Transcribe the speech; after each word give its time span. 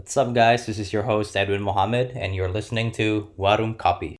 What's 0.00 0.16
up, 0.16 0.32
guys? 0.32 0.64
This 0.64 0.80
is 0.80 0.96
your 0.96 1.04
host 1.04 1.36
Edwin 1.36 1.60
Mohammed, 1.60 2.16
and 2.16 2.32
you're 2.32 2.48
listening 2.48 2.88
to 2.96 3.28
Warum 3.36 3.76
Copy. 3.76 4.16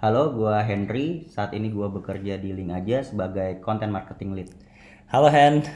Halo, 0.00 0.32
gua 0.32 0.64
Henry. 0.64 1.28
Saat 1.28 1.52
ini 1.52 1.68
gua 1.68 1.92
bekerja 1.92 2.40
di 2.40 2.56
Link 2.56 2.72
aja 2.72 3.04
sebagai 3.04 3.60
content 3.60 3.92
marketing 3.92 4.32
lead. 4.32 4.48
Halo 5.12 5.28
Hen, 5.28 5.68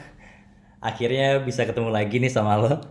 akhirnya 0.81 1.45
bisa 1.45 1.61
ketemu 1.69 1.93
lagi 1.93 2.17
nih 2.17 2.33
sama 2.33 2.57
lo. 2.57 2.81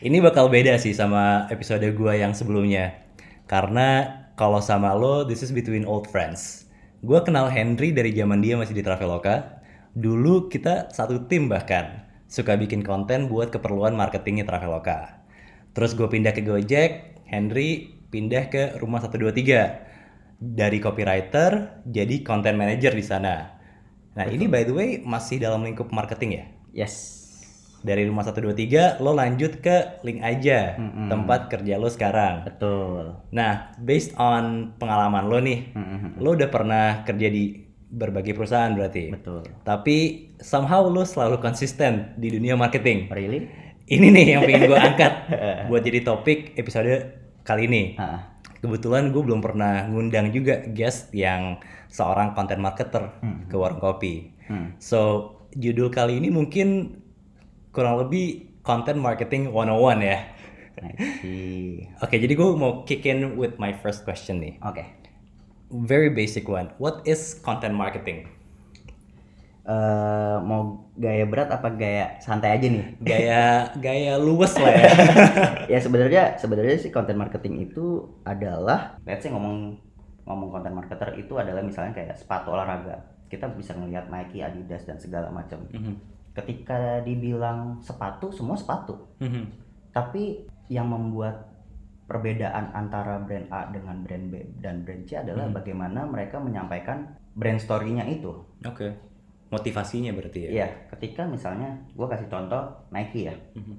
Ini 0.00 0.16
bakal 0.24 0.48
beda 0.48 0.80
sih 0.80 0.96
sama 0.96 1.44
episode 1.52 1.84
gua 1.92 2.16
yang 2.16 2.32
sebelumnya, 2.32 3.04
karena 3.44 4.16
kalau 4.32 4.64
sama 4.64 4.96
lo, 4.96 5.28
this 5.28 5.44
is 5.44 5.52
between 5.52 5.84
old 5.84 6.08
friends. 6.08 6.69
Gua 7.00 7.24
kenal 7.24 7.48
Henry 7.48 7.96
dari 7.96 8.12
zaman 8.12 8.44
dia 8.44 8.60
masih 8.60 8.76
di 8.76 8.84
Traveloka. 8.84 9.64
Dulu 9.96 10.52
kita 10.52 10.92
satu 10.92 11.24
tim 11.26 11.48
bahkan, 11.48 12.04
suka 12.28 12.60
bikin 12.60 12.84
konten 12.84 13.32
buat 13.32 13.48
keperluan 13.48 13.96
marketingnya 13.96 14.44
Traveloka. 14.44 15.24
Terus 15.72 15.96
gue 15.96 16.06
pindah 16.06 16.36
ke 16.36 16.44
Gojek, 16.44 17.24
Henry 17.24 17.96
pindah 18.12 18.52
ke 18.52 18.76
Rumah 18.76 19.00
123. 19.06 20.40
Dari 20.40 20.78
copywriter 20.80 21.84
jadi 21.88 22.20
content 22.20 22.56
manager 22.56 22.92
di 22.92 23.04
sana. 23.04 23.60
Nah, 24.16 24.26
ini 24.28 24.48
by 24.48 24.68
the 24.68 24.74
way 24.76 24.90
masih 25.00 25.40
dalam 25.40 25.64
lingkup 25.64 25.88
marketing 25.92 26.30
ya? 26.36 26.44
Yes. 26.84 27.19
Dari 27.80 28.04
Rumah 28.04 28.28
123 28.28 29.00
lo 29.00 29.16
lanjut 29.16 29.64
ke 29.64 30.04
Link 30.04 30.20
aja, 30.20 30.76
tempat 31.08 31.48
kerja 31.48 31.80
lo 31.80 31.88
sekarang. 31.88 32.44
Betul. 32.44 33.16
Nah, 33.32 33.72
based 33.80 34.12
on 34.20 34.76
pengalaman 34.76 35.24
lo 35.32 35.40
nih, 35.40 35.72
Mm-mm. 35.72 36.20
lo 36.20 36.36
udah 36.36 36.52
pernah 36.52 37.00
kerja 37.08 37.32
di 37.32 37.56
berbagai 37.90 38.36
perusahaan 38.36 38.70
berarti. 38.76 39.10
Betul. 39.10 39.42
Tapi 39.64 40.30
somehow 40.38 40.86
lo 40.86 41.02
selalu 41.02 41.40
konsisten 41.42 42.14
di 42.20 42.30
dunia 42.30 42.54
marketing. 42.54 43.10
Really? 43.10 43.48
Ini 43.90 44.06
nih 44.14 44.26
yang 44.38 44.42
pengen 44.46 44.70
gue 44.70 44.78
angkat 44.92 45.12
buat 45.66 45.82
jadi 45.82 46.06
topik 46.06 46.54
episode 46.54 47.16
kali 47.42 47.66
ini. 47.66 47.98
Ah, 47.98 48.38
Kebetulan 48.60 49.08
gue 49.08 49.24
belum 49.24 49.40
pernah 49.40 49.88
ngundang 49.88 50.36
juga 50.36 50.60
guest 50.68 51.16
yang 51.16 51.56
seorang 51.88 52.36
content 52.36 52.60
marketer 52.60 53.08
ke 53.48 53.56
warung 53.56 53.80
kopi. 53.80 54.36
Hmm. 54.46 54.76
So, 54.76 55.32
judul 55.56 55.88
kali 55.90 56.20
ini 56.20 56.28
mungkin 56.28 56.99
kurang 57.70 57.98
lebih 58.02 58.58
content 58.62 58.98
marketing 58.98 59.50
101 59.50 60.02
ya. 60.02 60.18
Oke, 62.04 62.16
jadi 62.16 62.32
gue 62.32 62.48
mau 62.56 62.82
kick 62.88 63.04
in 63.04 63.36
with 63.36 63.60
my 63.60 63.74
first 63.78 64.06
question 64.06 64.40
nih. 64.40 64.56
Oke. 64.64 64.84
Very 65.70 66.10
basic 66.10 66.50
one. 66.50 66.74
What 66.82 67.06
is 67.06 67.38
content 67.38 67.78
marketing? 67.78 68.40
Eh, 69.70 70.36
mau 70.42 70.90
gaya 70.98 71.22
berat 71.30 71.52
apa 71.52 71.70
gaya 71.78 72.18
santai 72.18 72.58
aja 72.58 72.66
nih? 72.66 72.86
Gaya 73.06 73.70
gaya 73.78 74.18
luwes 74.18 74.58
lah 74.58 74.72
ya. 74.72 74.90
ya 75.76 75.78
sebenarnya 75.78 76.22
sebenarnya 76.40 76.74
sih 76.80 76.90
content 76.90 77.20
marketing 77.20 77.70
itu 77.70 78.02
adalah 78.26 78.98
let's 79.06 79.22
say 79.22 79.30
ngomong 79.30 79.78
ngomong 80.26 80.48
content 80.50 80.74
marketer 80.74 81.14
itu 81.14 81.38
adalah 81.38 81.62
misalnya 81.62 81.94
kayak 81.94 82.18
sepatu 82.18 82.50
olahraga. 82.50 83.14
Kita 83.30 83.46
bisa 83.54 83.78
ngelihat 83.78 84.10
Nike, 84.10 84.42
Adidas 84.42 84.88
dan 84.90 84.98
segala 84.98 85.30
macam. 85.30 85.62
Mhm. 85.70 85.94
Ketika 86.30 87.02
dibilang 87.02 87.82
sepatu, 87.82 88.30
semua 88.30 88.54
sepatu. 88.54 88.94
Mhm. 89.18 89.44
Tapi 89.90 90.46
yang 90.70 90.86
membuat 90.86 91.50
perbedaan 92.10 92.74
antara 92.74 93.22
brand 93.22 93.46
A 93.54 93.70
dengan 93.70 94.02
brand 94.02 94.26
B 94.34 94.42
dan 94.58 94.82
brand 94.82 95.06
C 95.06 95.18
adalah 95.18 95.46
bagaimana 95.50 96.02
mereka 96.06 96.42
menyampaikan 96.42 97.06
brand 97.38 97.62
story-nya 97.62 98.02
itu. 98.10 98.34
Oke. 98.66 98.90
Motivasinya 99.50 100.10
berarti 100.14 100.46
ya. 100.46 100.50
Iya, 100.50 100.68
ketika 100.94 101.26
misalnya 101.26 101.74
gue 101.94 102.06
kasih 102.06 102.26
contoh 102.26 102.62
Nike 102.90 103.30
ya. 103.30 103.34
Mhm. 103.54 103.74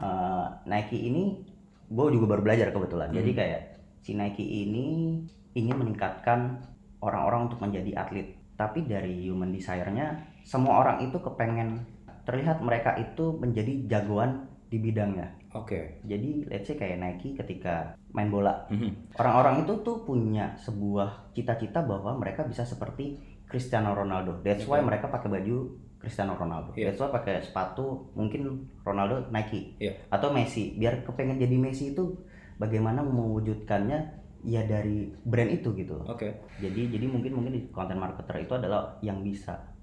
Eh, 0.00 0.46
Nike 0.68 0.98
ini 1.00 1.44
gue 1.88 2.06
juga 2.12 2.36
baru 2.36 2.42
belajar 2.44 2.72
kebetulan. 2.72 3.12
Jadi 3.12 3.30
kayak 3.36 3.60
si 4.00 4.16
Nike 4.16 4.44
ini 4.44 5.20
ingin 5.52 5.76
meningkatkan 5.76 6.60
orang-orang 7.04 7.52
untuk 7.52 7.60
menjadi 7.60 8.00
atlet. 8.00 8.36
Tapi 8.56 8.88
dari 8.88 9.28
human 9.28 9.52
desire-nya 9.52 10.33
semua 10.44 10.84
orang 10.84 11.02
itu 11.02 11.16
kepengen 11.18 11.88
terlihat 12.28 12.60
mereka 12.60 12.96
itu 12.96 13.36
menjadi 13.36 13.88
jagoan 13.88 14.48
di 14.68 14.80
bidangnya. 14.80 15.32
Oke. 15.54 16.02
Jadi 16.04 16.44
let's 16.50 16.66
say 16.66 16.76
kayak 16.76 16.98
Nike 16.98 17.36
ketika 17.38 17.94
main 18.10 18.28
bola, 18.28 18.66
Mhm. 18.68 19.16
orang-orang 19.16 19.64
itu 19.64 19.72
tuh 19.86 20.02
punya 20.02 20.52
sebuah 20.58 21.32
cita-cita 21.32 21.80
bahwa 21.84 22.18
mereka 22.18 22.42
bisa 22.44 22.66
seperti 22.66 23.18
Cristiano 23.46 23.94
Ronaldo. 23.94 24.42
That's 24.42 24.66
why 24.66 24.82
mereka 24.82 25.06
pakai 25.08 25.30
baju 25.30 25.78
Cristiano 26.00 26.34
Ronaldo. 26.34 26.74
Iya. 26.74 26.90
That's 26.90 27.00
why 27.00 27.08
pakai 27.08 27.40
sepatu 27.40 28.12
mungkin 28.12 28.68
Ronaldo 28.82 29.30
Nike 29.30 29.78
Iya. 29.78 30.10
atau 30.10 30.34
Messi. 30.34 30.74
Biar 30.74 31.06
kepengen 31.06 31.38
jadi 31.38 31.56
Messi 31.56 31.94
itu 31.94 32.18
bagaimana 32.58 33.00
mewujudkannya 33.00 33.98
ya 34.44 34.62
dari 34.68 35.08
brand 35.24 35.50
itu 35.54 35.72
gitu. 35.72 36.02
Oke. 36.04 36.44
Jadi 36.60 36.92
jadi 36.92 37.06
mungkin 37.08 37.32
mungkin 37.32 37.52
di 37.56 37.62
content 37.72 37.96
marketer 37.96 38.44
itu 38.44 38.52
adalah 38.52 38.98
yang 39.00 39.24
bisa 39.24 39.73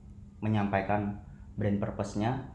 menyampaikan 0.42 1.22
brand 1.56 1.78
purpose-nya 1.78 2.50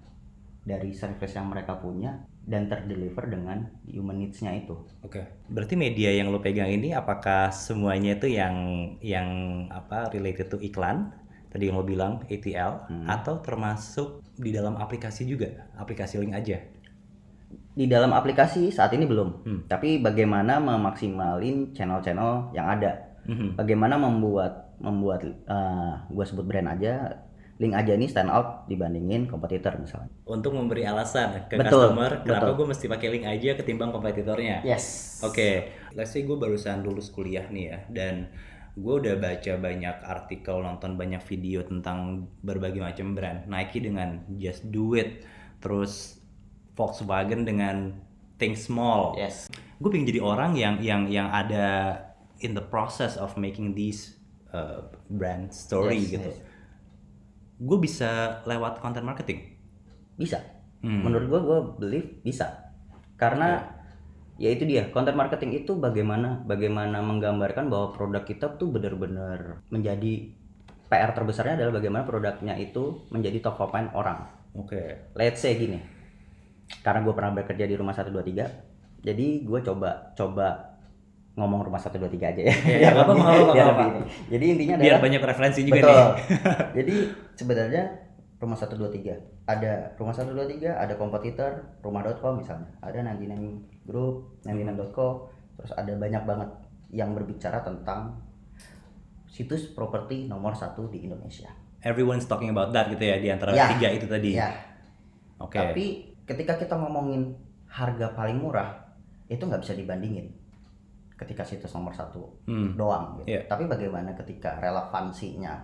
dari 0.67 0.91
service 0.91 1.39
yang 1.39 1.47
mereka 1.47 1.79
punya 1.79 2.27
dan 2.47 2.67
terdeliver 2.71 3.27
dengan 3.27 3.71
human 3.87 4.19
needs-nya 4.23 4.55
itu. 4.55 4.75
Oke. 5.03 5.23
Berarti 5.51 5.75
media 5.79 6.11
yang 6.15 6.31
lo 6.31 6.43
pegang 6.43 6.71
ini 6.71 6.95
apakah 6.95 7.51
semuanya 7.51 8.19
itu 8.19 8.31
yang 8.31 8.55
yang 9.03 9.29
apa 9.71 10.11
related 10.11 10.51
to 10.51 10.59
iklan? 10.59 11.11
Tadi 11.51 11.71
yang 11.71 11.79
lo 11.79 11.87
bilang 11.87 12.23
ATL 12.27 12.91
atau 13.07 13.39
termasuk 13.41 14.23
di 14.37 14.51
dalam 14.51 14.77
aplikasi 14.77 15.25
juga? 15.25 15.71
Aplikasi 15.79 16.19
link 16.19 16.35
aja. 16.35 16.59
Di 17.77 17.87
dalam 17.87 18.11
aplikasi 18.13 18.69
saat 18.75 18.93
ini 18.97 19.07
belum, 19.07 19.29
Hmm. 19.47 19.61
tapi 19.71 20.03
bagaimana 20.03 20.59
memaksimalin 20.59 21.73
channel-channel 21.77 22.51
yang 22.57 22.67
ada. 22.67 23.15
Mhm. 23.27 23.57
Bagaimana 23.57 23.97
membuat 23.97 24.75
membuat 24.77 25.25
gue 26.13 26.25
sebut 26.29 26.45
brand 26.45 26.69
aja, 26.77 27.25
link 27.57 27.73
aja 27.73 27.97
ini 27.97 28.05
stand 28.05 28.29
out 28.29 28.69
dibandingin 28.69 29.25
kompetitor 29.25 29.81
misalnya. 29.81 30.13
Untuk 30.29 30.53
memberi 30.53 30.85
alasan 30.85 31.49
ke 31.49 31.57
Betul, 31.57 31.89
customer 31.97 32.21
kenapa 32.21 32.53
betul. 32.53 32.57
gue 32.61 32.67
mesti 32.77 32.87
pakai 32.89 33.09
link 33.17 33.25
aja 33.25 33.51
ketimbang 33.57 33.91
kompetitornya. 33.97 34.61
Yes. 34.61 35.19
Oke, 35.25 35.73
let's 35.97 36.13
say 36.13 36.29
gue 36.29 36.37
barusan 36.37 36.85
lulus 36.85 37.09
kuliah 37.09 37.49
nih 37.49 37.65
ya, 37.73 37.79
dan 37.89 38.29
gue 38.77 38.95
udah 39.01 39.17
baca 39.17 39.53
banyak 39.57 39.97
artikel, 40.05 40.61
nonton 40.61 41.01
banyak 41.01 41.25
video 41.25 41.65
tentang 41.65 42.29
berbagai 42.45 42.85
macam 42.85 43.17
brand. 43.17 43.49
Nike 43.49 43.81
dengan 43.81 44.21
Just 44.37 44.69
Do 44.69 44.93
It, 44.93 45.25
terus 45.65 46.21
Volkswagen 46.77 47.49
dengan 47.49 47.97
Think 48.37 48.61
Small. 48.61 49.17
Yes. 49.17 49.49
Gue 49.81 49.89
pengen 49.89 50.05
jadi 50.13 50.21
orang 50.21 50.53
yang 50.61 50.77
yang 50.85 51.09
yang 51.09 51.33
ada 51.33 51.97
in 52.45 52.53
the 52.53 52.61
process 52.61 53.17
of 53.17 53.33
making 53.41 53.73
these 53.73 54.21
uh, 54.53 54.85
brand 55.09 55.49
story 55.57 56.05
Yes, 56.05 56.13
gitu. 56.21 56.29
yes. 56.29 56.39
Gue 57.57 57.79
bisa 57.81 58.43
lewat 58.45 58.81
content 58.85 59.05
marketing. 59.05 59.57
Bisa. 60.17 60.41
Hmm. 60.85 61.03
Menurut 61.05 61.27
gue, 61.29 61.41
gue 61.41 61.59
believe 61.81 62.09
bisa. 62.21 62.73
Karena 63.17 63.65
ya 64.37 64.53
itu 64.53 64.69
dia, 64.69 64.93
content 64.93 65.17
marketing 65.17 65.65
itu 65.65 65.73
bagaimana 65.81 66.45
bagaimana 66.45 67.01
menggambarkan 67.01 67.73
bahwa 67.73 67.97
produk 67.97 68.23
kita 68.29 68.61
tuh 68.61 68.69
benar-benar 68.69 69.65
menjadi 69.73 70.37
PR 70.87 71.11
terbesarnya 71.17 71.59
adalah 71.59 71.83
bagaimana 71.83 72.05
produknya 72.07 72.55
itu 72.61 73.09
menjadi 73.11 73.43
top 73.43 73.59
of 73.65 73.73
mind 73.73 73.91
orang. 73.97 74.29
Oke. 74.55 75.13
Let's 75.17 75.43
say 75.43 75.57
gini, 75.57 75.83
karena 76.85 77.03
gue 77.03 77.15
pernah 77.17 77.33
bekerja 77.35 77.65
di 77.67 77.75
rumah 77.75 77.97
123, 77.97 79.03
jadi 79.03 79.27
gue 79.43 79.61
coba 79.67 80.15
coba 80.15 80.76
ngomong 81.37 81.61
rumah 81.63 81.77
123 81.77 82.17
aja 82.17 82.41
ya. 82.41 82.49
Iya, 82.49 82.77
iya, 82.81 82.89
nggak 82.91 83.05
apa-apa, 83.05 83.13
nggak 83.15 83.29
apa-apa, 83.29 83.45
Biar 83.47 83.55
nggak 83.55 83.67
apa-apa. 83.69 83.85
lebih 83.85 83.93
ini. 83.93 84.03
Jadi 84.27 84.45
intinya 84.49 84.75
Biar 84.75 84.85
adalah 84.89 85.03
banyak 85.05 85.23
referensi 85.23 85.61
juga 85.63 85.77
Betul. 85.79 85.93
nih. 85.93 86.15
Jadi 86.81 86.95
sebenarnya 87.37 87.83
rumah 88.37 88.57
123 88.57 89.47
ada 89.47 89.73
rumah 89.95 90.13
123, 90.13 90.67
ada 90.67 90.95
kompetitor, 90.97 91.53
rumah.com 91.81 92.35
misalnya. 92.37 92.69
Ada 92.81 92.99
99 93.15 93.87
group, 93.87 94.15
99.co, 94.43 95.29
terus 95.55 95.73
ada 95.73 95.93
banyak 95.95 96.23
banget 96.25 96.51
yang 96.91 97.13
berbicara 97.13 97.61
tentang 97.63 98.17
situs 99.27 99.71
properti 99.71 100.25
nomor 100.25 100.57
satu 100.57 100.89
di 100.89 101.05
Indonesia. 101.05 101.53
Everyone's 101.85 102.25
talking 102.25 102.49
about 102.49 102.73
that 102.73 102.89
gitu 102.89 103.05
ya 103.05 103.21
di 103.21 103.29
antara 103.29 103.53
Ya. 103.53 103.69
tiga 103.71 103.89
itu 103.93 104.09
tadi. 104.09 104.35
Ya, 104.35 104.51
Oke. 105.39 105.61
tapi 105.61 105.85
ketika 106.25 106.57
kita 106.57 106.75
ngomongin 106.75 107.37
harga 107.69 108.17
paling 108.17 108.41
murah, 108.41 108.73
itu 109.29 109.39
nggak 109.39 109.61
bisa 109.61 109.77
dibandingin 109.77 110.33
ketika 111.17 111.43
situs 111.43 111.73
nomor 111.73 111.91
satu 111.91 112.29
Hmm. 112.45 112.77
doang 112.77 113.19
gitu. 113.21 113.33
Iya. 113.33 113.49
Tapi 113.49 113.65
bagaimana 113.65 114.13
ketika 114.15 114.61
relevansinya 114.61 115.57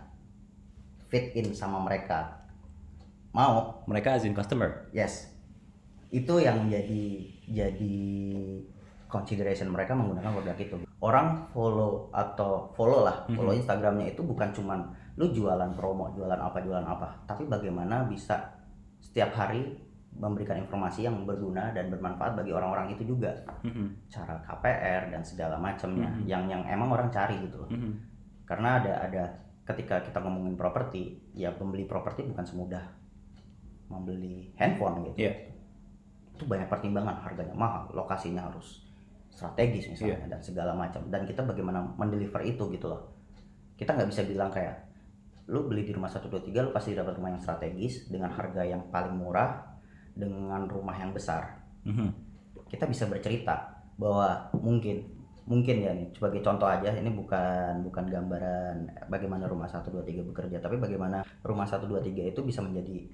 fit 1.07 1.37
in 1.37 1.53
sama 1.53 1.77
mereka 1.79 2.41
mau 3.33 3.85
Mereka 3.85 4.17
as 4.17 4.25
in 4.25 4.33
customer. 4.33 4.89
yes 4.93 5.29
itu 6.09 6.37
yang 6.37 6.69
menjadi 6.69 7.05
jadi 7.49 7.97
consideration 9.09 9.69
mereka 9.69 9.93
menggunakan 9.93 10.33
produk 10.33 10.57
itu. 10.57 10.77
Orang 11.01 11.49
follow 11.53 12.09
atau 12.13 12.69
follow 12.73 13.05
lah, 13.05 13.25
follow 13.29 13.53
Instagramnya 13.53 14.13
itu 14.13 14.21
bukan 14.21 14.53
cuman 14.53 14.89
lu 15.17 15.29
jualan 15.29 15.73
promo, 15.73 16.13
jualan 16.13 16.37
apa, 16.37 16.61
jualan 16.61 16.85
apa, 16.85 17.13
tapi 17.25 17.45
bagaimana 17.45 18.09
bisa 18.09 18.41
setiap 19.01 19.33
hari 19.33 19.73
memberikan 20.13 20.61
informasi 20.61 21.09
yang 21.09 21.25
berguna 21.25 21.73
dan 21.73 21.89
bermanfaat 21.89 22.37
bagi 22.37 22.53
orang-orang 22.53 22.93
itu 22.93 23.17
juga. 23.17 23.33
Mhm. 23.65 24.13
Cara 24.13 24.37
KPR 24.45 25.09
dan 25.09 25.23
segala 25.25 25.57
macamnya 25.57 26.13
yang 26.29 26.47
yang 26.47 26.63
emang 26.69 26.93
orang 26.93 27.09
cari 27.09 27.41
gitu. 27.41 27.65
loh. 27.65 27.71
Mhm. 27.73 27.93
Karena 28.45 28.83
ada 28.83 28.93
ada 29.09 29.25
ketika 29.65 30.05
kita 30.05 30.21
ngomongin 30.21 30.59
properti, 30.59 31.17
ya 31.33 31.55
pembeli 31.55 31.89
properti 31.89 32.27
bukan 32.29 32.45
semudah 32.45 32.85
membeli 33.89 34.53
handphone 34.61 35.09
gitu. 35.13 35.29
Iya. 35.29 35.33
Itu 36.37 36.45
banyak 36.49 36.69
pertimbangan, 36.69 37.23
harganya 37.23 37.57
mahal, 37.57 37.89
lokasinya 37.93 38.49
harus 38.53 38.85
strategis 39.33 39.89
misalnya 39.89 40.29
dan 40.29 40.41
segala 40.45 40.77
macam. 40.77 41.09
Dan 41.09 41.25
kita 41.25 41.41
bagaimana 41.45 41.81
mendeliver 41.97 42.45
itu 42.45 42.69
gitu 42.69 42.87
loh. 42.93 43.17
Kita 43.81 43.97
nggak 43.97 44.11
bisa 44.13 44.23
bilang 44.29 44.53
kayak 44.53 44.93
lu 45.51 45.67
beli 45.67 45.83
di 45.83 45.91
rumah 45.91 46.07
123 46.07 46.55
lu 46.63 46.71
pasti 46.71 46.95
dapat 46.95 47.19
rumah 47.19 47.35
yang 47.35 47.43
strategis 47.43 48.07
dengan 48.07 48.31
harga 48.31 48.63
yang 48.63 48.87
paling 48.95 49.19
murah 49.19 49.72
dengan 50.13 50.69
rumah 50.69 50.97
yang 50.97 51.11
besar. 51.11 51.61
Mhm. 51.89 52.09
Kita 52.69 52.89
bisa 52.89 53.09
bercerita 53.09 53.83
bahwa 53.97 54.49
mungkin 54.57 55.05
mungkin 55.43 55.83
ya 55.83 55.91
nih 55.91 56.07
sebagai 56.15 56.39
contoh 56.39 56.71
aja 56.71 56.95
ini 56.95 57.11
bukan 57.11 57.83
bukan 57.83 58.07
gambaran 58.07 58.87
bagaimana 59.11 59.51
rumah 59.51 59.67
123 59.67 60.23
bekerja 60.23 60.63
tapi 60.63 60.79
bagaimana 60.79 61.27
rumah 61.43 61.67
123 61.67 62.31
itu 62.31 62.41
bisa 62.47 62.63
menjadi 62.63 63.11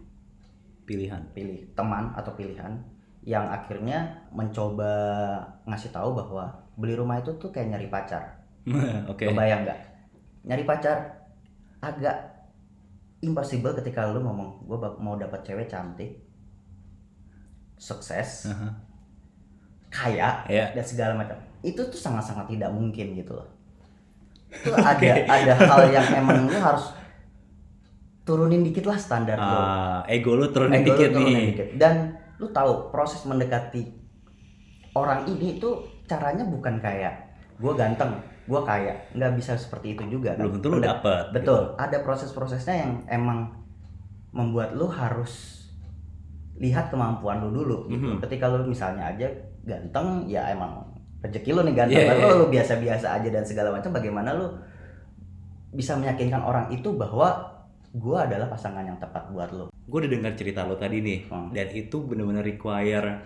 Pilihan. 0.84 1.20
pilih 1.36 1.68
teman 1.76 2.12
atau 2.16 2.32
pilihan 2.32 2.72
yang 3.28 3.44
akhirnya 3.44 4.24
mencoba 4.32 4.88
ngasih 5.68 5.92
tahu 5.92 6.16
bahwa 6.16 6.48
beli 6.80 6.96
rumah 6.96 7.20
itu 7.20 7.36
tuh 7.36 7.52
kayak 7.52 7.76
nyari 7.76 7.88
pacar. 7.92 8.24
Oke. 9.12 9.28
Kebayang 9.28 9.68
nggak? 9.68 9.80
Nyari 10.48 10.64
pacar 10.64 11.28
agak 11.84 12.16
impossible 13.20 13.76
ketika 13.76 14.08
lu 14.08 14.24
ngomong 14.24 14.64
gue 14.64 14.78
mau 15.04 15.20
dapat 15.20 15.44
cewek 15.44 15.68
cantik, 15.68 16.16
sukses, 17.78 18.50
Aha. 18.50 18.68
kaya 19.88 20.44
Iya. 20.46 20.74
dan 20.74 20.84
segala 20.84 21.14
macam. 21.14 21.38
Itu 21.60 21.86
tuh 21.86 21.96
sangat-sangat 21.96 22.46
tidak 22.48 22.70
mungkin 22.70 23.14
gitu 23.14 23.32
loh. 23.32 23.48
Itu 24.48 24.70
ada 24.76 25.10
ada 25.24 25.52
hal 25.54 25.82
yang 25.88 26.06
emang 26.14 26.44
lu 26.44 26.58
harus 26.58 26.92
turunin 28.22 28.60
dikit 28.60 28.84
lah 28.84 28.98
standar 28.98 29.36
lu. 29.36 29.56
Ah, 29.56 30.00
ego 30.06 30.36
lu 30.36 30.50
turunin 30.50 30.82
Ego 30.82 30.92
lu 30.92 30.94
dikit 30.94 31.10
turunin 31.14 31.32
nih. 31.32 31.46
dikit. 31.54 31.68
Dan 31.80 31.94
lu 32.36 32.46
tahu 32.50 32.90
proses 32.90 33.24
mendekati 33.24 33.88
orang 34.92 35.24
ini 35.26 35.56
tuh 35.56 35.80
caranya 36.04 36.44
bukan 36.44 36.78
kayak 36.78 37.26
gue 37.58 37.72
ganteng, 37.74 38.14
gue 38.46 38.60
kaya, 38.62 38.94
nggak 39.12 39.34
bisa 39.34 39.54
seperti 39.54 39.92
itu 39.92 40.06
juga. 40.08 40.34
kan. 40.34 40.46
Belum 40.46 40.54
tentu 40.58 40.68
lu 40.70 40.78
dapet. 40.78 41.24
Betul, 41.34 41.74
ada 41.74 41.98
proses-prosesnya 42.00 42.86
yang 42.86 42.92
emang 43.10 43.50
membuat 44.30 44.78
lu 44.78 44.86
harus 44.86 45.57
lihat 46.58 46.90
kemampuan 46.90 47.38
lu 47.42 47.50
dulu. 47.54 47.86
Gitu. 47.88 48.02
Mhm. 48.02 48.18
Ketika 48.26 48.50
lu 48.50 48.66
misalnya 48.66 49.08
aja 49.14 49.26
ganteng, 49.64 50.26
ya 50.26 50.50
emang 50.50 50.82
rezeki 51.22 51.50
lu 51.54 51.60
nih 51.66 51.74
ganteng. 51.74 52.02
Iya, 52.02 52.10
Lalu 52.14 52.22
iya. 52.26 52.34
lu 52.38 52.46
biasa-biasa 52.50 53.06
aja 53.18 53.28
dan 53.30 53.44
segala 53.46 53.68
macam. 53.74 53.90
Bagaimana 53.94 54.34
lu 54.34 54.46
bisa 55.70 55.94
meyakinkan 55.94 56.42
orang 56.42 56.66
itu 56.72 56.90
bahwa 56.96 57.56
gue 57.92 58.18
adalah 58.18 58.48
pasangan 58.52 58.84
yang 58.84 58.98
tepat 59.00 59.32
buat 59.32 59.50
lu. 59.54 59.66
Gue 59.88 59.98
udah 60.04 60.12
dengar 60.12 60.32
cerita 60.36 60.64
lo 60.68 60.76
tadi 60.76 61.00
nih, 61.00 61.18
Hmm. 61.32 61.48
dan 61.56 61.72
itu 61.72 61.96
bener-bener 62.04 62.44
require 62.44 63.24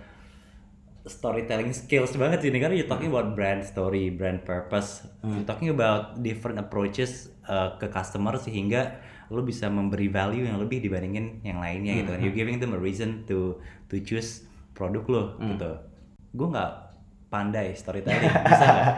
storytelling 1.02 1.74
skills 1.74 2.14
banget 2.14 2.46
sih 2.46 2.50
karena 2.54 2.78
you're 2.78 2.86
talking 2.86 3.10
about 3.10 3.34
brand 3.34 3.66
story, 3.66 4.06
brand 4.14 4.46
purpose, 4.46 5.02
you're 5.26 5.42
talking 5.42 5.66
about 5.74 6.14
different 6.22 6.62
approaches 6.62 7.26
uh, 7.50 7.74
ke 7.74 7.90
customer 7.90 8.38
sehingga 8.38 9.02
lo 9.28 9.42
bisa 9.42 9.66
memberi 9.66 10.06
value 10.06 10.44
yang 10.44 10.56
lebih 10.56 10.80
dibandingin 10.80 11.38
yang 11.42 11.58
lainnya 11.58 12.00
gitu. 12.00 12.12
You're 12.18 12.34
giving 12.34 12.58
them 12.58 12.72
a 12.72 12.80
reason 12.80 13.22
to 13.26 13.60
to 13.86 14.00
choose 14.00 14.42
produk 14.72 15.04
lo 15.04 15.22
gitu. 15.38 15.70
Gue 16.32 16.48
nggak 16.48 16.72
pandai 17.28 17.72
storytelling, 17.72 18.28
bisa 18.50 18.96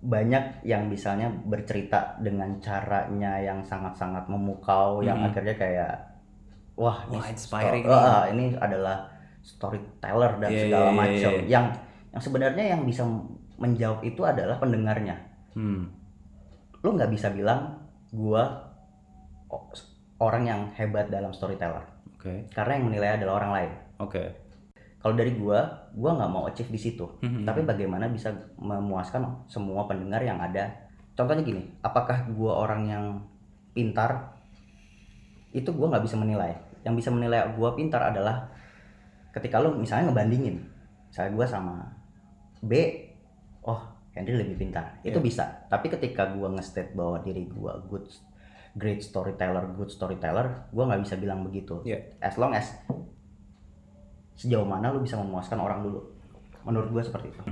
banyak 0.00 0.44
yang 0.62 0.88
misalnya 0.88 1.28
bercerita 1.44 2.16
dengan 2.18 2.56
caranya 2.58 3.36
yang 3.36 3.60
sangat-sangat 3.60 4.24
memukau 4.26 5.00
yang 5.00 5.20
Mhm. 5.20 5.26
akhirnya 5.26 5.54
kayak 5.54 5.92
wah, 6.72 7.04
Wah, 7.04 7.20
ini 7.20 7.36
inspiring 7.36 7.84
sto- 7.84 7.92
ah, 7.92 8.24
ini 8.26 8.44
adalah 8.54 9.12
storyteller 9.42 10.32
dan 10.38 10.48
Iya, 10.48 10.60
segala 10.62 10.84
iya, 10.86 10.96
macam 10.96 11.32
iya. 11.34 11.44
yang 11.46 11.66
yang 12.10 12.22
sebenarnya 12.22 12.64
yang 12.70 12.82
bisa 12.82 13.04
menjawab 13.56 14.00
itu 14.00 14.24
adalah 14.24 14.56
pendengarnya 14.56 15.16
Hmm. 15.52 15.92
lu 16.80 16.96
nggak 16.96 17.12
bisa 17.12 17.28
bilang 17.28 17.76
gua 18.08 18.42
o- 18.46 18.69
orang 20.20 20.42
yang 20.46 20.60
hebat 20.76 21.08
dalam 21.08 21.32
storyteller. 21.32 21.82
Oke, 22.14 22.44
karena 22.52 22.76
yang 22.76 22.84
menilai 22.92 23.10
adalah 23.16 23.40
orang 23.40 23.52
lain. 23.52 23.72
Oke. 23.98 24.24
kalau 25.00 25.16
dari 25.16 25.32
gua 25.32 25.64
gua 25.96 26.12
nggak 26.12 26.28
mau 26.28 26.44
achieve 26.44 26.68
di 26.68 26.76
situ. 26.76 27.08
Mhm. 27.24 27.48
tapi 27.48 27.64
bagaimana 27.64 28.04
bisa 28.12 28.28
memuaskan 28.60 29.48
semua 29.48 29.88
pendengar 29.88 30.20
yang 30.20 30.36
ada? 30.36 30.68
Contohnya 31.16 31.40
gini 31.40 31.64
apakah 31.80 32.28
gua 32.36 32.68
orang 32.68 32.82
yang 32.84 33.04
pintar? 33.72 34.36
Itu 35.56 35.72
gua 35.72 35.88
nggak 35.96 36.04
bisa 36.04 36.20
menilai. 36.20 36.52
Yang 36.84 36.94
bisa 37.00 37.10
menilai 37.16 37.48
gua 37.56 37.72
pintar 37.72 38.12
adalah 38.12 38.44
ketika 39.32 39.56
lu 39.56 39.72
misalnya 39.80 40.12
ngebandingin 40.12 40.60
misalnya 41.08 41.32
gua 41.32 41.46
sama 41.48 41.74
B 42.60 42.76
oh 43.64 43.80
Henry 44.12 44.36
lebih 44.36 44.60
pintar. 44.60 45.00
Itu 45.00 45.16
Iya. 45.16 45.24
bisa. 45.24 45.44
Tapi 45.72 45.88
ketika 45.88 46.28
gua 46.36 46.52
nge-state 46.52 46.92
bahwa 46.92 47.24
diri 47.24 47.48
gua 47.48 47.80
good 47.88 48.04
great 48.72 49.00
storyteller 49.00 49.66
good 49.74 49.88
storyteller 49.88 50.70
gua 50.70 50.84
nggak 50.86 51.02
bisa 51.02 51.14
bilang 51.14 51.42
begitu 51.42 51.82
Iya. 51.82 52.14
as 52.18 52.34
long 52.34 52.52
as 52.52 52.70
sejauh 54.34 54.64
mana 54.64 54.88
lu 54.88 55.00
bisa 55.00 55.14
memuaskan 55.14 55.58
orang 55.58 55.82
dulu 55.82 56.00
menurut 56.62 56.88
gua 56.90 57.02
seperti 57.02 57.28
itu 57.28 57.42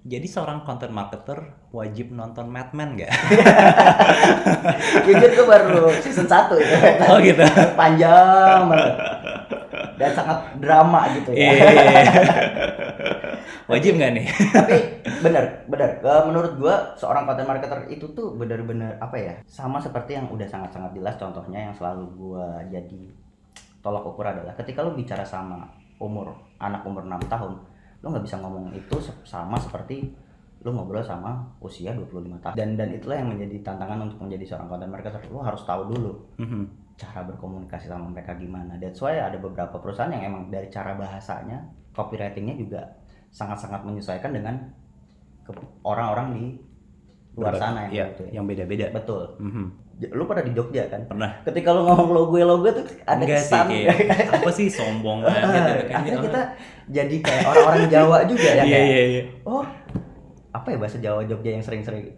Jadi 0.00 0.24
seorang 0.24 0.64
content 0.64 0.88
marketer 0.90 1.36
wajib 1.68 2.08
nonton 2.10 2.48
Mad 2.48 2.72
Men 2.72 2.96
nggak? 2.96 3.12
jujur 5.04 5.30
gua 5.36 5.60
baru 5.60 5.92
season 6.00 6.24
1 6.24 6.56
itu 6.56 6.76
oh 7.04 7.20
gitu. 7.20 7.44
panjang 7.76 8.64
banget 8.64 8.96
dan 10.00 10.10
sangat 10.16 10.38
drama 10.56 11.04
gitu 11.12 11.36
ya 11.36 11.52
Iya. 11.52 11.68
Wajib 13.70 13.92
nggak 13.96 14.12
nih? 14.18 14.26
tapi 14.56 14.76
bener 15.22 15.44
Eh, 16.00 16.22
menurut 16.26 16.52
gua 16.58 16.96
seorang 16.98 17.22
content 17.28 17.46
marketer 17.46 17.86
itu 17.86 18.04
tuh 18.16 18.34
bener-bener 18.34 18.98
apa 18.98 19.16
ya 19.16 19.34
sama 19.46 19.78
seperti 19.78 20.18
yang 20.18 20.26
udah 20.32 20.48
sangat-sangat 20.48 20.90
jelas 20.96 21.14
contohnya 21.20 21.70
yang 21.70 21.74
selalu 21.76 22.04
gua 22.18 22.58
jadi 22.66 23.02
tolak 23.80 24.02
ukur 24.04 24.26
adalah 24.26 24.52
ketika 24.58 24.82
lu 24.82 24.96
bicara 24.96 25.22
sama 25.22 25.70
umur 26.02 26.32
anak 26.58 26.82
umur 26.84 27.04
6 27.04 27.16
tahun 27.30 27.52
lu 28.00 28.06
nggak 28.10 28.24
bisa 28.24 28.36
ngomong 28.40 28.72
itu 28.72 28.96
sama 29.22 29.56
seperti 29.60 30.10
lu 30.60 30.72
ngobrol 30.72 31.00
sama 31.00 31.40
usia 31.60 31.92
25 31.92 32.40
tahun 32.40 32.54
dan 32.56 32.76
dan 32.76 32.88
itulah 32.92 33.16
yang 33.16 33.32
menjadi 33.32 33.56
tantangan 33.64 34.08
untuk 34.08 34.18
menjadi 34.24 34.44
seorang 34.56 34.68
content 34.68 34.92
marketer 34.92 35.20
lu 35.32 35.40
harus 35.40 35.62
tahu 35.64 35.88
dulu 35.88 36.12
Mhm. 36.40 36.64
cara 37.00 37.24
berkomunikasi 37.24 37.88
sama 37.88 38.12
mereka 38.12 38.36
gimana. 38.36 38.76
That's 38.76 39.00
why 39.00 39.16
ada 39.16 39.40
beberapa 39.40 39.72
perusahaan 39.80 40.12
yang 40.12 40.20
emang 40.20 40.52
dari 40.52 40.68
cara 40.68 40.92
bahasanya, 40.92 41.64
copywritingnya 41.96 42.60
juga 42.60 42.84
sangat-sangat 43.30 43.82
menyesuaikan 43.82 44.30
dengan 44.30 44.54
orang-orang 45.82 46.28
di 46.32 46.44
luar 47.32 47.54
Berbagai- 47.54 47.60
sana 47.60 47.80
yang 47.80 47.92
iya, 47.92 48.04
gitu 48.08 48.22
ya. 48.22 48.30
yang 48.32 48.44
beda-beda. 48.44 48.86
Betul. 48.92 49.22
Mhm. 49.38 49.64
J- 49.96 50.12
Lu 50.12 50.24
pada 50.24 50.40
di 50.40 50.50
Jogja 50.50 50.86
kan? 50.86 51.04
Pernah. 51.06 51.30
Ketika 51.42 51.70
lu 51.70 51.84
ngomong 51.84 52.10
logo 52.10 52.36
logo 52.36 52.68
tuh 52.68 52.84
ada 53.04 53.18
Enggak 53.18 53.38
sih 53.38 53.52
kesan. 53.52 53.66
kayak 53.68 53.96
apa 54.32 54.50
sih 54.50 54.66
sombong 54.66 55.18
gitu 55.24 55.38
kan. 55.86 55.96
Akhirnya 55.96 56.20
kita 56.22 56.40
jadi 56.88 57.16
kayak 57.20 57.42
orang-orang 57.46 57.84
Jawa 57.88 58.16
juga 58.24 58.48
ya 58.52 58.62
Iya 58.62 58.64
kayak, 58.66 58.86
iya 58.86 59.02
iya. 59.06 59.22
Oh, 59.42 59.62
apa 60.50 60.66
ya 60.66 60.76
bahasa 60.76 60.98
Jawa 60.98 61.20
Jogja 61.22 61.50
yang 61.52 61.60
sering-sering 61.60 62.10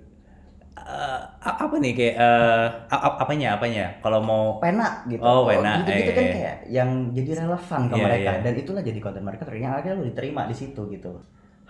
Eh, 0.82 1.20
a- 1.46 1.58
apa 1.62 1.74
nih 1.78 1.92
kayak 1.94 2.14
eh, 2.18 2.66
a- 2.90 3.02
a- 3.06 3.16
apanya 3.22 3.54
apanya 3.54 3.84
kalau 4.02 4.18
mau 4.18 4.58
pena 4.58 5.06
gitu. 5.06 5.22
Oh, 5.22 5.46
pena. 5.46 5.86
Gitu-gitu 5.86 6.10
Eh, 6.10 6.16
kan 6.18 6.24
eh. 6.26 6.32
kayak 6.34 6.56
yang 6.68 6.90
jadi 7.14 7.30
relevan 7.46 7.82
ke 7.86 7.94
Iya, 7.94 8.02
mereka 8.02 8.30
iya. 8.34 8.42
dan 8.42 8.54
itulah 8.58 8.82
jadi 8.82 8.98
content 8.98 9.26
marketer 9.26 9.54
yang 9.54 9.72
akhirnya 9.72 9.96
lu 10.02 10.06
diterima 10.10 10.42
di 10.50 10.56
situ 10.56 10.80
gitu. 10.90 11.12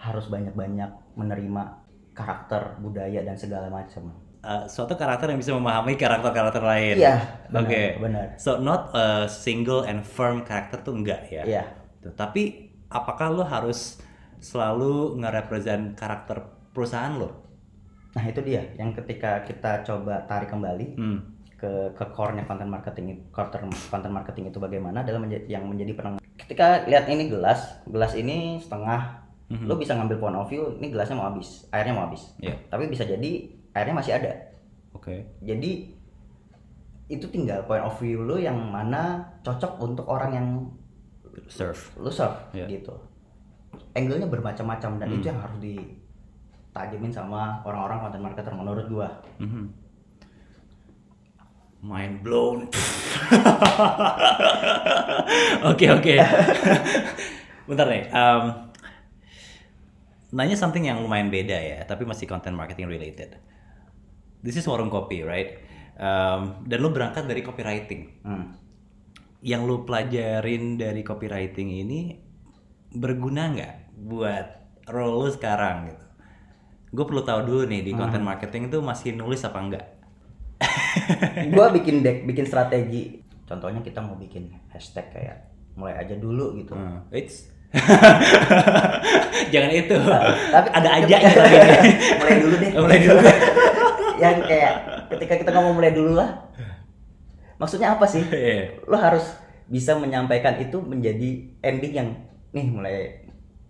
Harus 0.01 0.27
banyak-banyak 0.33 0.91
menerima 1.15 1.63
karakter, 2.13 2.63
budaya 2.81 3.21
dan 3.23 3.37
segala 3.37 3.69
macam. 3.69 4.13
eh, 4.43 4.65
suatu 4.67 4.99
karakter 4.99 5.31
yang 5.31 5.39
bisa 5.39 5.55
memahami 5.55 5.95
karakter-karakter 5.95 6.63
lain. 6.67 6.99
Iya, 6.99 7.15
Oke. 7.55 7.95
benar. 8.03 8.35
So 8.43 8.59
not 8.59 8.91
a 8.91 9.31
single 9.31 9.87
and 9.87 10.03
firm 10.03 10.43
karakter 10.43 10.83
tuh 10.83 10.99
enggak 10.99 11.31
ya. 11.31 11.47
Iya. 11.47 11.65
Tuh, 12.03 12.11
Tapi 12.13 12.43
apakah 12.91 13.31
lo 13.31 13.47
harus 13.47 14.03
selalu 14.43 15.23
nge-represent 15.23 15.95
karakter 15.95 16.43
perusahaan 16.75 17.15
lo? 17.15 17.42
Nah, 18.13 18.25
itu 18.25 18.41
dia 18.41 18.61
yang 18.77 18.93
ketika 18.93 19.41
kita 19.43 19.81
coba 19.83 20.21
tarik 20.27 20.49
kembali 20.49 20.97
Hmm. 20.97 21.19
ke 21.57 21.71
ke 21.93 22.05
core-nya 22.11 22.43
content 22.43 22.67
marketing 22.67 23.07
itu 23.11 23.23
content, 23.31 23.71
marketing 24.11 24.51
itu 24.51 24.59
bagaimana 24.59 25.01
adalah 25.01 25.23
menjadi, 25.23 25.47
yang 25.49 25.65
menjadi 25.65 25.95
penengah. 25.95 26.21
Ketika 26.37 26.85
lihat 26.85 27.07
ini 27.07 27.31
gelas, 27.31 27.81
gelas 27.87 28.13
ini 28.13 28.59
setengah 28.59 29.23
Mhm. 29.49 29.69
lo 29.69 29.77
bisa 29.77 29.93
ngambil 29.93 30.17
point 30.19 30.35
of 30.35 30.49
view 30.49 30.75
ini 30.75 30.89
gelasnya 30.89 31.13
mau 31.15 31.29
habis 31.29 31.69
airnya 31.69 31.93
mau 31.93 32.09
habis 32.09 32.33
Iya. 32.39 32.57
tapi 32.67 32.89
bisa 32.89 33.05
jadi 33.05 33.31
airnya 33.71 33.93
masih 33.93 34.17
ada 34.17 34.33
Oke. 34.93 35.29
jadi 35.39 35.93
itu 37.07 37.27
tinggal 37.29 37.61
point 37.63 37.85
of 37.85 37.93
view 37.95 38.25
lo 38.25 38.41
yang 38.41 38.57
mana 38.65 39.21
cocok 39.43 39.77
untuk 39.79 40.09
orang 40.09 40.31
yang 40.33 40.47
Surf. 41.47 41.93
lo 41.97 42.09
serve 42.09 42.41
Iya. 42.55 42.65
gitu 42.71 42.97
angle-nya 43.93 44.25
bermacam-macam 44.27 44.91
dan 44.97 45.09
itu 45.13 45.27
yang 45.27 45.37
harus 45.37 45.61
ditajemin 46.73 47.13
sama 47.13 47.61
orang-orang 47.69 48.01
content 48.01 48.25
marketer 48.25 48.53
menurut 48.57 48.89
gua 48.89 49.09
Mhm. 49.37 49.85
Mind 51.83 52.23
blown. 52.23 52.63
Oke 55.71 55.91
oke. 55.91 56.15
Bentar 57.69 57.87
nih. 57.91 58.07
um, 58.15 58.71
nanya 60.31 60.55
something 60.55 60.87
yang 60.87 61.03
lumayan 61.03 61.27
beda 61.27 61.59
ya, 61.59 61.83
tapi 61.83 62.07
masih 62.07 62.31
content 62.31 62.55
marketing 62.55 62.87
related. 62.87 63.35
This 64.47 64.55
is 64.55 64.67
warung 64.71 64.95
kopi, 64.95 65.27
right? 65.27 65.59
Um, 65.99 66.63
dan 66.71 66.87
lu 66.87 66.95
berangkat 66.95 67.27
dari 67.27 67.43
copywriting. 67.43 68.23
hmm. 68.23 68.47
Yang 69.43 69.63
lu 69.67 69.77
pelajarin 69.83 70.79
dari 70.79 71.03
copywriting 71.03 71.83
ini 71.83 72.15
berguna 72.95 73.51
nggak 73.59 73.75
buat 74.07 74.47
role 74.87 75.27
lu 75.27 75.35
sekarang 75.35 75.91
gitu? 75.91 76.07
Gue 76.93 77.05
perlu 77.05 77.21
tahu 77.21 77.41
dulu 77.43 77.63
nih 77.65 77.81
di 77.83 77.93
content 77.93 78.21
marketing 78.21 78.69
itu 78.69 78.79
masih 78.79 79.13
nulis 79.13 79.41
apa 79.41 79.59
enggak? 79.59 79.85
gua 81.51 81.69
bikin 81.69 82.01
deck 82.01 82.23
bikin 82.23 82.45
strategi 82.45 83.19
contohnya 83.43 83.81
kita 83.81 83.99
mau 83.99 84.15
bikin 84.15 84.47
hashtag 84.69 85.11
kayak 85.11 85.37
mulai 85.75 85.97
aja 85.97 86.15
dulu 86.15 86.55
gitu 86.55 86.73
Hmm, 86.73 87.03
It's 87.11 87.51
Jangan 89.53 89.71
itu. 89.73 89.97
tapi 90.49 90.69
ada 90.71 90.89
aja 90.95 91.17
itu 91.19 91.39
lagi. 91.41 91.59
mulai 92.15 92.37
dulu 92.39 92.55
deh 92.57 92.71
Mulai 92.77 92.99
dulu. 93.01 93.21
yang 94.23 94.39
kayak 94.41 94.75
ketika 95.11 95.35
kita 95.37 95.51
ngomong 95.51 95.75
mulai 95.75 95.91
dulu 95.91 96.15
lah 96.15 96.31
maksudnya 97.57 97.91
apa 97.91 98.05
sih 98.05 98.23
Iya. 98.23 98.79
lo 98.85 98.95
harus 98.95 99.25
bisa 99.65 99.95
menyampaikan 99.95 100.59
itu 100.59 100.79
menjadi 100.79 101.29
ending 101.59 101.93
yang 101.93 102.09
nih 102.53 102.67
mulai 102.69 103.22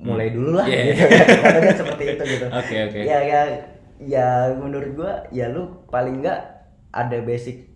mulai 0.02 0.28
dulu 0.28 0.50
lah 0.52 0.66
Iya. 0.66 0.82
gitu 0.90 1.04
Contohnya 1.38 1.74
seperti 1.74 2.04
itu 2.10 2.22
gitu 2.28 2.46
Oke 2.48 2.76
oke. 2.84 2.98
ya 3.00 3.18
ya 3.22 3.40
ya 3.98 4.26
menurut 4.52 4.90
gua 4.92 5.12
ya 5.28 5.46
lu 5.46 5.62
paling 5.86 6.18
enggak 6.18 6.42
ada 6.90 7.18
basic 7.20 7.70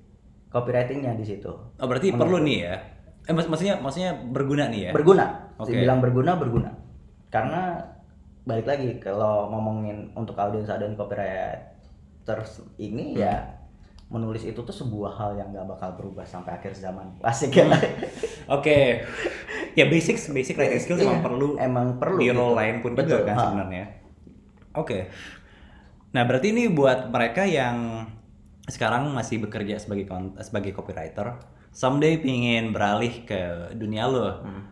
copywritingnya 0.48 1.14
di 1.14 1.24
situ 1.24 1.48
Oh 1.48 1.86
berarti 1.86 2.10
perlu 2.10 2.38
nih 2.40 2.58
ya? 2.60 2.74
Eh 3.22 3.32
mak- 3.32 3.46
maksudnya 3.46 3.76
maksudnya 3.76 4.10
berguna 4.26 4.66
nih 4.66 4.80
ya? 4.80 4.92
berguna 4.92 5.54
Oke. 5.56 5.70
dibilang 5.70 5.98
berguna 5.98 6.34
berguna 6.34 6.70
karena 7.28 7.78
balik 8.42 8.64
lagi 8.64 8.98
kalau 8.98 9.48
ngomongin 9.48 10.10
untuk 10.12 10.34
audiens 10.36 10.66
audiens 10.66 10.94
copywriters 10.94 12.50
ini 12.76 13.14
Hmm. 13.14 13.20
ya 13.20 13.34
menulis 14.06 14.42
itu 14.42 14.54
tuh 14.56 14.70
sebuah 14.72 15.12
hal 15.12 15.30
yang 15.34 15.50
nggak 15.50 15.66
bakal 15.68 15.90
berubah 15.94 16.22
sampai 16.22 16.54
akhir 16.54 16.70
zaman 16.72 17.10
asik 17.20 17.50
ya 17.52 17.66
Oke. 18.48 19.02
Ya 19.76 19.84
basic 19.86 20.16
basic 20.32 20.56
writing 20.56 20.80
skills 20.80 21.00
Iya, 21.00 21.06
emang 21.06 21.20
perlu 21.20 21.48
emang 21.60 21.86
perlu 22.00 22.16
di 22.16 22.26
gitu. 22.26 22.40
role 22.40 22.56
lain 22.56 22.76
pun 22.80 22.96
Betul, 22.96 23.20
juga 23.20 23.28
kan 23.28 23.36
sebenarnya. 23.36 23.84
Oke. 24.72 24.98
Nah 26.10 26.24
berarti 26.24 26.48
ini 26.50 26.64
buat 26.66 27.12
mereka 27.12 27.44
yang 27.44 28.08
sekarang 28.66 29.12
masih 29.12 29.38
bekerja 29.38 29.76
sebagai 29.76 30.08
sebagai 30.40 30.72
copywriter, 30.72 31.38
someday 31.70 32.16
pingin 32.16 32.72
beralih 32.72 33.22
ke 33.22 33.40
dunia 33.76 34.08
lo. 34.08 34.42
Hmm. 34.42 34.64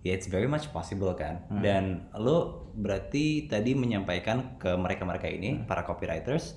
Ya 0.00 0.14
it's 0.14 0.26
very 0.26 0.46
much 0.46 0.72
possible 0.72 1.12
kan. 1.12 1.44
Dan 1.60 2.08
lo 2.16 2.70
berarti 2.72 3.44
tadi 3.44 3.76
menyampaikan 3.76 4.56
ke 4.56 4.72
mereka-mereka 4.72 5.28
ini 5.28 5.52
Hmm. 5.52 5.64
para 5.64 5.84
copywriters 5.84 6.56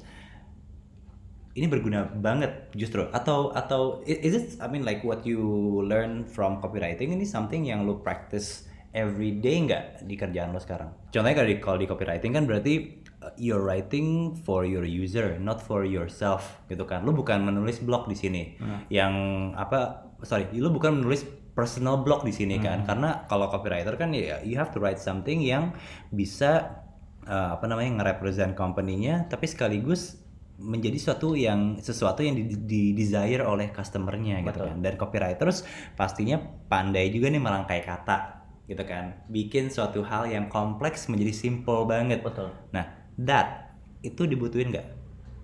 ini 1.60 1.68
berguna 1.68 2.08
banget 2.08 2.72
justru 2.72 3.04
atau 3.12 3.52
atau 3.52 4.00
is 4.08 4.32
it 4.32 4.46
I 4.64 4.72
mean 4.72 4.88
like 4.88 5.04
what 5.04 5.28
you 5.28 5.44
learn 5.84 6.24
from 6.24 6.64
copywriting 6.64 7.12
ini 7.12 7.28
something 7.28 7.68
yang 7.68 7.84
lo 7.84 8.00
practice 8.00 8.70
every 8.96 9.38
day 9.38 9.60
nggak 9.68 10.08
di 10.08 10.16
kerjaan 10.16 10.56
lo 10.56 10.60
sekarang? 10.64 10.90
Contohnya 11.12 11.36
kalau 11.36 11.50
di 11.52 11.56
kalau 11.60 11.78
di 11.78 11.88
copywriting 11.92 12.32
kan 12.34 12.48
berarti 12.48 13.04
uh, 13.22 13.34
you're 13.36 13.62
writing 13.62 14.34
for 14.34 14.64
your 14.66 14.88
user, 14.88 15.38
not 15.38 15.60
for 15.62 15.86
yourself 15.86 16.64
gitu 16.72 16.88
kan. 16.88 17.06
Lo 17.06 17.14
bukan 17.14 17.44
menulis 17.44 17.84
blog 17.84 18.08
di 18.08 18.18
sini 18.18 18.44
yang 18.90 19.14
apa 19.54 20.10
sorry, 20.26 20.50
lo 20.58 20.74
bukan 20.74 21.04
menulis 21.04 21.28
personal 21.54 22.02
blog 22.02 22.24
di 22.24 22.34
sini 22.34 22.58
kan. 22.58 22.88
Karena 22.88 23.28
kalau 23.28 23.52
copywriter 23.52 23.94
kan 24.00 24.16
ya 24.16 24.42
you 24.42 24.58
have 24.58 24.74
to 24.74 24.80
write 24.82 24.98
something 24.98 25.44
yang 25.44 25.76
bisa 26.10 26.82
uh, 27.30 27.60
apa 27.60 27.66
namanya 27.70 28.02
nge-represent 28.02 28.58
company-nya 28.58 29.30
tapi 29.30 29.46
sekaligus 29.46 30.18
menjadi 30.60 31.00
suatu 31.00 31.34
yang 31.34 31.80
sesuatu 31.80 32.20
yang 32.20 32.36
di, 32.36 32.44
di- 32.60 32.92
desire 32.92 33.42
oleh 33.42 33.72
customernya 33.72 34.44
gitu 34.44 34.60
kan. 34.62 34.78
Dan 34.78 34.94
copywriters 34.96 35.64
pastinya 35.96 36.36
pandai 36.68 37.08
juga 37.10 37.28
nih 37.28 37.40
merangkai 37.40 37.80
kata 37.82 38.18
gitu 38.66 38.84
kan. 38.84 39.24
Bikin 39.26 39.72
suatu 39.72 40.04
hal 40.04 40.28
yang 40.28 40.46
kompleks 40.46 41.08
menjadi 41.08 41.32
simple 41.32 41.88
banget. 41.88 42.20
Betul. 42.22 42.52
Nah 42.70 42.86
that 43.18 43.72
itu 44.02 44.24
dibutuhin 44.24 44.70
nggak? 44.70 44.88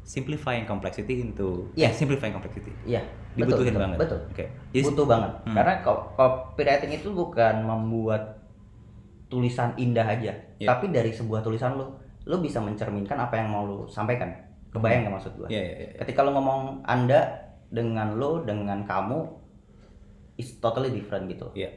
Simplifying 0.04 0.64
complexity 0.64 1.18
into 1.18 1.72
Iya. 1.74 1.90
eh, 1.90 1.94
simplifying 1.96 2.32
complexity. 2.32 2.70
Iya 2.86 3.02
betul, 3.34 3.40
dibutuhin 3.66 3.72
betul, 3.72 3.82
banget. 3.82 3.98
betul. 3.98 4.20
Oke. 4.30 4.46
Jadi- 4.70 4.86
butuh 4.86 5.06
banget. 5.08 5.32
Hmm. 5.42 5.56
karena 5.56 5.74
co- 5.82 6.06
copywriting 6.14 6.92
itu 6.94 7.10
bukan 7.10 7.56
membuat 7.64 8.24
tulisan 9.26 9.74
indah 9.76 10.06
aja. 10.06 10.34
Iya. 10.56 10.68
tapi 10.70 10.88
dari 10.88 11.12
sebuah 11.12 11.40
tulisan 11.40 11.76
lu 11.76 11.84
lu 12.24 12.40
bisa 12.40 12.58
mencerminkan 12.58 13.18
apa 13.18 13.36
yang 13.36 13.50
mau 13.50 13.64
lu 13.64 13.78
sampaikan 13.86 14.32
kebayang 14.76 15.02
nggak 15.04 15.16
maksud 15.16 15.34
gua 15.36 15.48
Iya, 15.48 15.62
iya, 15.62 15.74
iya. 15.78 15.90
ketika 15.98 16.20
lu 16.22 16.32
ngomong 16.32 16.60
anda 16.84 17.20
dengan 17.68 18.14
lo 18.14 18.42
dengan 18.42 18.84
kamu 18.84 19.20
is 20.36 20.60
totally 20.60 20.92
different 20.92 21.26
gitu 21.28 21.48
Iya. 21.54 21.72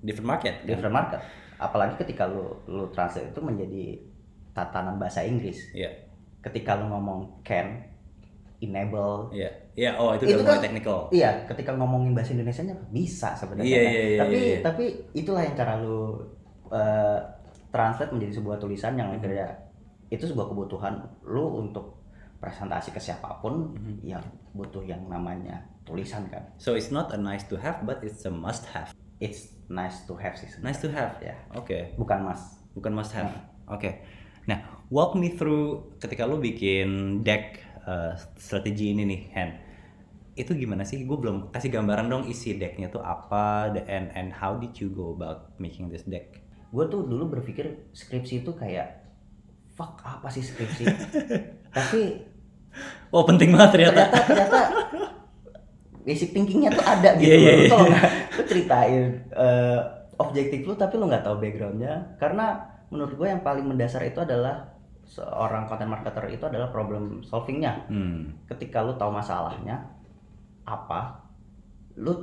different 0.00 0.28
market 0.28 0.54
kan? 0.56 0.66
different 0.66 0.94
market 0.94 1.20
apalagi 1.56 1.94
ketika 1.96 2.24
lu 2.24 2.42
lu 2.66 2.88
translate 2.88 3.28
itu 3.28 3.40
menjadi 3.40 3.84
tatanan 4.50 4.96
bahasa 4.96 5.20
Inggris 5.20 5.60
iya 5.70 5.92
ketika 6.40 6.74
lu 6.74 6.88
ngomong 6.88 7.40
can 7.40 7.84
enable 8.58 9.28
iya 9.30 9.48
iya 9.74 9.96
oh 9.96 10.12
itu, 10.12 10.24
Itu 10.26 10.40
kan- 10.42 10.60
technical 10.60 11.08
Iya, 11.10 11.44
ketika 11.46 11.72
ngomongin 11.72 12.12
bahasa 12.12 12.32
Indonesia 12.32 12.60
nya 12.62 12.76
bisa 12.90 13.32
sebenarnya. 13.34 13.64
Kan. 13.64 13.70
iya, 13.70 13.80
iya, 13.80 14.18
tapi 14.18 14.36
iya. 14.36 14.58
tapi 14.60 14.84
itulah 15.12 15.40
yang 15.40 15.54
cara 15.54 15.80
lu 15.80 16.20
eh, 16.70 17.18
translate 17.68 18.12
menjadi 18.12 18.32
sebuah 18.36 18.56
tulisan 18.56 18.94
yang 18.94 19.08
Hmm. 19.08 19.16
akhirnya 19.16 19.48
itu 20.08 20.24
sebuah 20.24 20.46
kebutuhan 20.46 20.94
lu 21.24 21.60
untuk 21.60 21.99
presentasi 22.40 22.90
ke 22.90 22.98
siapa 22.98 23.38
pun 23.38 23.70
Hmm. 23.70 24.00
yang 24.00 24.24
butuh 24.50 24.82
yang 24.82 25.04
namanya 25.06 25.60
tulisan 25.82 26.24
kan. 26.26 26.42
so 26.56 26.72
it's 26.72 26.88
not 26.88 27.08
a 27.10 27.18
nice 27.18 27.44
to 27.44 27.54
have 27.54 27.84
but 27.84 28.00
it's 28.00 28.24
a 28.24 28.32
must 28.32 28.64
have 28.66 28.88
It's 29.18 29.52
nice 29.68 30.02
to 30.04 30.16
have 30.16 30.32
sih. 30.34 30.48
nice 30.58 30.80
to 30.80 30.88
have 30.88 31.20
Ya, 31.20 31.36
oke 31.52 31.92
bukan 31.94 32.24
mas. 32.24 32.40
bukan 32.72 32.90
must 32.90 33.12
have. 33.12 33.28
Oke. 33.66 34.00
Nah, 34.42 34.56
walk 34.88 35.12
me 35.12 35.30
through 35.30 35.68
ketika 35.98 36.24
lu 36.24 36.40
bikin 36.40 37.20
deck 37.20 37.60
uh, 37.82 38.16
strategi 38.34 38.90
ini 38.90 39.04
nih, 39.04 39.20
Hen. 39.30 39.50
Itu 40.32 40.54
gimana 40.54 40.82
sih? 40.82 41.04
Gue 41.04 41.14
belum 41.16 41.50
kasih 41.50 41.68
gambaran 41.70 42.08
dong 42.08 42.24
isi 42.24 42.56
decknya 42.56 42.88
tuh 42.88 42.98
apa 42.98 43.68
the- 43.70 43.84
and 43.84 44.08
and 44.10 44.32
how 44.32 44.56
did 44.56 44.72
you 44.74 44.88
go 44.88 45.12
about 45.12 45.52
making 45.56 45.86
this 45.86 46.02
deck? 46.02 46.40
Gue 46.68 46.88
tuh 46.88 47.04
dulu 47.04 47.28
berpikir 47.30 47.68
skripsi 47.92 48.40
itu 48.40 48.50
kayak 48.50 49.04
fuck 49.70 50.00
apa 50.00 50.26
sih 50.26 50.40
skripsi? 50.40 50.84
tapi 51.76 52.24
Oh, 53.10 53.22
penting 53.22 53.50
banget 53.50 53.70
ternyata. 53.74 54.06
ternyata 54.06 54.22
ternyata 54.24 54.60
basic 56.00 56.30
thinkingnya 56.30 56.70
tuh 56.70 56.82
ada 56.82 57.14
gitu 57.14 57.28
Iya, 57.28 57.36
iya, 57.36 57.50
loh. 57.50 57.56
Lu 57.56 57.62
iya. 57.62 57.68
kalau 57.68 57.86
lu 58.30 58.42
ceritain 58.44 59.04
eh, 59.30 59.78
objektif 60.16 60.60
lu 60.62 60.74
tapi 60.74 60.94
lu 60.94 61.06
nggak 61.06 61.22
tahu 61.22 61.36
backgroundnya 61.38 61.92
karena 62.16 62.56
menurut 62.88 63.14
gue 63.14 63.28
yang 63.28 63.40
paling 63.40 63.64
mendasar 63.64 64.02
itu 64.02 64.18
adalah 64.18 64.64
seorang 65.02 65.66
content 65.66 65.90
marketer 65.90 66.22
itu 66.28 66.42
adalah 66.42 66.68
problem 66.68 67.20
solvingnya 67.20 67.86
Hmm. 67.86 68.30
ketika 68.46 68.80
lu 68.80 68.94
tahu 68.94 69.10
masalahnya 69.10 69.90
apa 70.62 71.18
lu 71.96 72.14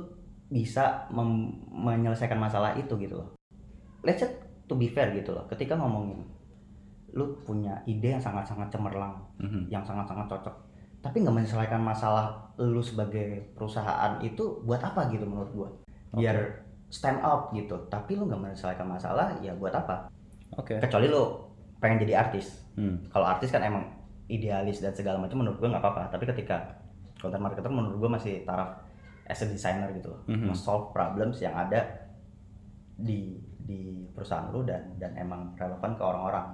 bisa 0.48 1.04
menyelesaikan 1.68 2.36
masalah 2.36 2.72
itu 2.74 2.96
gitu 2.96 3.14
loh 3.14 3.28
let's 4.00 4.18
say 4.18 4.30
to 4.64 4.74
be 4.74 4.88
fair 4.88 5.12
gitu 5.12 5.30
loh 5.30 5.44
ketika 5.46 5.76
ngomongin 5.76 6.24
lu 7.10 7.24
punya 7.40 7.72
ide 7.84 8.12
yang 8.12 8.20
sangat-sangat 8.20 8.68
cemerlang 8.68 9.16
Mhm. 9.40 9.68
yang 9.68 9.80
sangat-sangat 9.80 10.28
cocok. 10.28 10.54
Tapi 10.98 11.22
nggak 11.22 11.34
menyelesaikan 11.34 11.80
masalah 11.80 12.26
lu 12.58 12.82
sebagai 12.82 13.48
perusahaan 13.54 14.18
itu 14.20 14.42
buat 14.62 14.78
apa 14.78 15.08
gitu 15.08 15.24
menurut 15.24 15.50
gua? 15.52 15.68
Biar 16.12 16.36
stand 16.88 17.20
out 17.20 17.48
gitu. 17.52 17.76
Tapi 17.86 18.14
lu 18.14 18.26
nggak 18.26 18.40
menyelesaikan 18.40 18.84
masalah 18.84 19.32
ya 19.38 19.54
buat 19.54 19.72
apa? 19.72 20.10
Oke. 20.56 20.80
kecuali 20.80 21.06
lu 21.06 21.22
pengen 21.78 22.02
jadi 22.02 22.14
artis. 22.18 22.64
Hmm. 22.74 23.02
kalau 23.10 23.26
artis 23.26 23.50
kan 23.50 23.60
emang 23.60 23.84
idealis 24.26 24.78
dan 24.78 24.90
segala 24.92 25.18
macam 25.18 25.38
menurut 25.38 25.58
gua 25.58 25.68
nggak 25.70 25.82
apa-apa. 25.82 26.02
Tapi 26.10 26.24
ketika 26.26 26.56
content 27.16 27.42
marketer 27.42 27.68
menurut 27.68 27.96
gua 27.98 28.10
masih 28.14 28.42
taraf 28.42 28.78
as 29.24 29.40
a 29.40 29.46
designer 29.46 29.88
gitu 29.92 30.08
loh. 30.08 30.20
Mhm. 30.26 30.50
solve 30.52 30.90
problems 30.90 31.38
yang 31.38 31.52
ada 31.52 31.84
di 32.94 33.36
di 33.58 34.08
perusahaan 34.10 34.48
lu 34.48 34.64
dan 34.64 34.96
dan 34.96 35.12
emang 35.14 35.52
relevan 35.54 35.92
ke 35.94 36.02
orang-orang 36.02 36.46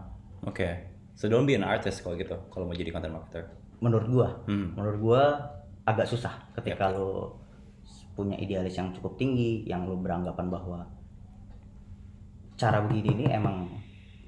Oke. 0.44 0.68
So 1.14 1.26
don't 1.26 1.44
be 1.44 1.54
an 1.54 1.62
artist 1.62 2.00
kalau 2.00 2.14
gitu 2.14 2.34
kalau 2.48 2.64
mau 2.64 2.74
jadi 2.74 2.90
content 2.90 3.12
marketer. 3.12 3.44
menurut 3.76 4.06
gua 4.06 4.28
Hmm. 4.44 4.72
menurut 4.72 4.96
gua 4.98 5.22
agak 5.84 6.06
susah 6.06 6.32
ketika 6.54 6.88
lu 6.88 7.28
punya 8.12 8.32
idealis 8.34 8.72
yang 8.72 8.88
cukup 8.90 9.14
tinggi 9.14 9.60
yang 9.64 9.84
lu 9.84 9.96
beranggapan 9.96 10.48
bahwa 10.48 10.88
cara 12.54 12.80
begini 12.80 13.12
ini 13.12 13.26
emang 13.30 13.68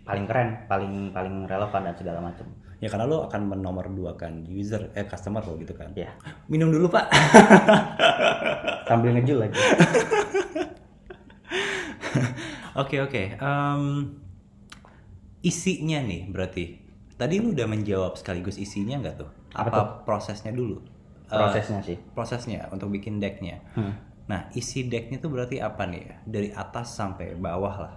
paling 0.02 0.26
keren 0.26 0.66
paling 0.66 1.08
paling 1.10 1.44
relevan 1.44 1.82
dan 1.82 1.94
segala 1.94 2.20
macam 2.20 2.44
Ya 2.76 2.86
karena 2.86 3.08
lo 3.08 3.24
akan 3.24 3.48
menomorduakan 3.48 4.44
user 4.46 4.92
eh 4.92 5.02
customer 5.02 5.40
lo 5.40 5.56
gitu 5.56 5.72
kan. 5.72 5.88
ya 5.94 6.12
Minum 6.46 6.68
dulu, 6.68 6.86
Pak. 6.86 7.08
sambil 8.88 9.16
ngejul 9.16 9.40
lagi 9.40 9.56
Oke 12.76 13.00
oke. 13.00 13.22
Em, 13.34 13.82
isinya 15.46 16.02
nih 16.02 16.26
berarti. 16.26 16.64
Tadi 17.16 17.40
lu 17.40 17.54
udah 17.54 17.64
menjawab 17.64 18.18
sekaligus 18.18 18.58
isinya 18.58 18.98
nggak 19.00 19.16
tuh? 19.16 19.30
Apa 19.54 19.68
Apa, 19.70 19.80
prosesnya 20.04 20.50
dulu? 20.52 20.82
Eh, 21.26 21.32
prosesnya 21.32 21.80
sih 21.80 21.96
prosesnya 22.12 22.66
untuk 22.68 22.90
bikin 22.90 23.16
decknya. 23.16 23.62
Hmm. 23.72 23.94
Nah 24.26 24.50
isi 24.52 24.84
decknya 24.84 25.16
tuh 25.16 25.30
berarti 25.30 25.62
apa 25.62 25.86
nih 25.86 26.02
ya? 26.02 26.14
Dari 26.26 26.48
atas 26.52 26.92
sampai 26.92 27.38
bawah 27.38 27.76
lah. 27.78 27.94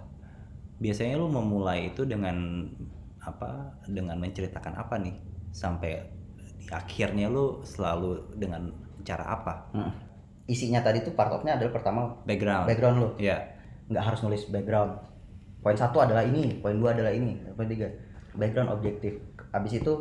Biasanya 0.80 1.20
lu 1.20 1.28
memulai 1.28 1.92
itu 1.92 2.08
dengan 2.08 2.64
apa? 3.20 3.76
Dengan 3.84 4.16
menceritakan 4.16 4.78
apa 4.78 4.96
nih? 4.96 5.12
Sampai 5.52 6.00
di 6.56 6.64
akhirnya 6.72 7.28
lu 7.28 7.60
selalu 7.60 8.38
dengan 8.38 8.70
cara 9.02 9.24
apa? 9.26 9.54
Hmm. 9.74 9.92
isinya 10.46 10.82
tadi 10.82 10.98
tuh 11.00 11.14
part 11.14 11.30
of-nya 11.30 11.54
adalah 11.54 11.70
pertama 11.70 12.00
Background. 12.26 12.66
background 12.66 12.96
lu 12.98 13.08
Ya. 13.22 13.38
nggak 13.86 14.02
harus 14.02 14.18
nulis 14.26 14.50
background 14.50 14.98
poin 15.60 15.76
satu 15.76 16.00
adalah 16.00 16.22
ini 16.22 16.58
poin 16.58 16.76
dua 16.76 16.92
adalah 16.92 17.12
ini 17.12 17.36
poin 17.52 17.66
tiga. 17.66 17.86
Background 18.30 18.70
objektif. 18.70 19.18
Abis 19.50 19.78
itu 19.78 19.92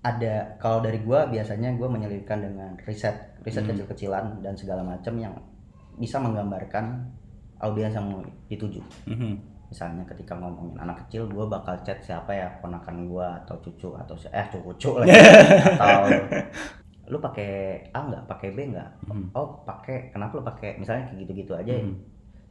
ada 0.00 0.56
kalau 0.56 0.80
dari 0.80 1.00
gua 1.00 1.28
biasanya 1.28 1.76
gua 1.76 1.86
menyelipkan 1.86 2.40
dengan 2.40 2.72
riset 2.82 3.14
riset 3.40 3.64
kecil-kecilan 3.64 4.40
dan 4.40 4.56
segala 4.56 4.80
macam 4.80 5.12
yang 5.14 5.32
bisa 5.94 6.16
menggambarkan 6.16 7.04
audiens 7.58 7.92
yang 7.92 8.08
mau 8.08 8.20
dituju. 8.46 8.80
Mhm. 9.06 9.52
misalnya 9.70 10.02
ketika 10.02 10.34
ngomongin 10.34 10.74
anak 10.82 11.06
kecil 11.06 11.30
gua 11.30 11.46
bakal 11.46 11.78
chat 11.86 11.94
siapa 12.02 12.34
ya 12.34 12.50
ponakan 12.58 13.06
gua 13.06 13.38
atau 13.38 13.54
cucu 13.62 13.94
atau 13.94 14.18
si- 14.18 14.26
eh 14.34 14.42
cucu 14.50 14.98
lagi 14.98 15.14
atau 15.78 16.10
lu 17.06 17.22
pakai 17.22 17.78
A 17.94 18.02
nggak? 18.02 18.26
Pakai 18.26 18.50
B 18.50 18.74
nggak? 18.74 18.90
Mhm. 19.06 19.30
oh 19.30 19.62
pakai 19.62 20.10
kenapa 20.10 20.34
lu 20.34 20.42
pakai? 20.42 20.74
Misalnya 20.74 21.06
kayak 21.06 21.22
gitu-gitu 21.22 21.54
aja 21.54 21.70
ya. 21.70 21.86
Mhm. 21.86 21.94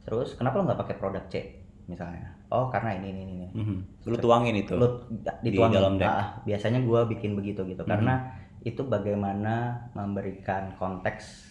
terus 0.00 0.32
kenapa 0.32 0.56
lu 0.56 0.64
nggak 0.64 0.80
pakai 0.80 0.96
produk 0.96 1.20
C 1.28 1.59
misalnya 1.90 2.22
oh 2.48 2.70
karena 2.70 2.94
ini 2.94 3.10
ini 3.10 3.22
ini 3.26 3.46
Mhm. 3.50 3.78
Lu 4.06 4.16
tuangin 4.16 4.54
itu. 4.54 4.72
lu 4.72 4.86
Di 5.10 5.50
dituangin 5.50 5.74
dalam 5.76 5.94
deck. 5.96 6.06
Ah, 6.06 6.26
biasanya 6.40 6.80
gua 6.80 7.02
bikin 7.04 7.34
begitu 7.34 7.66
gitu 7.66 7.82
karena 7.84 8.30
itu 8.60 8.82
bagaimana 8.84 9.54
memberikan 9.92 10.70
konteks 10.76 11.50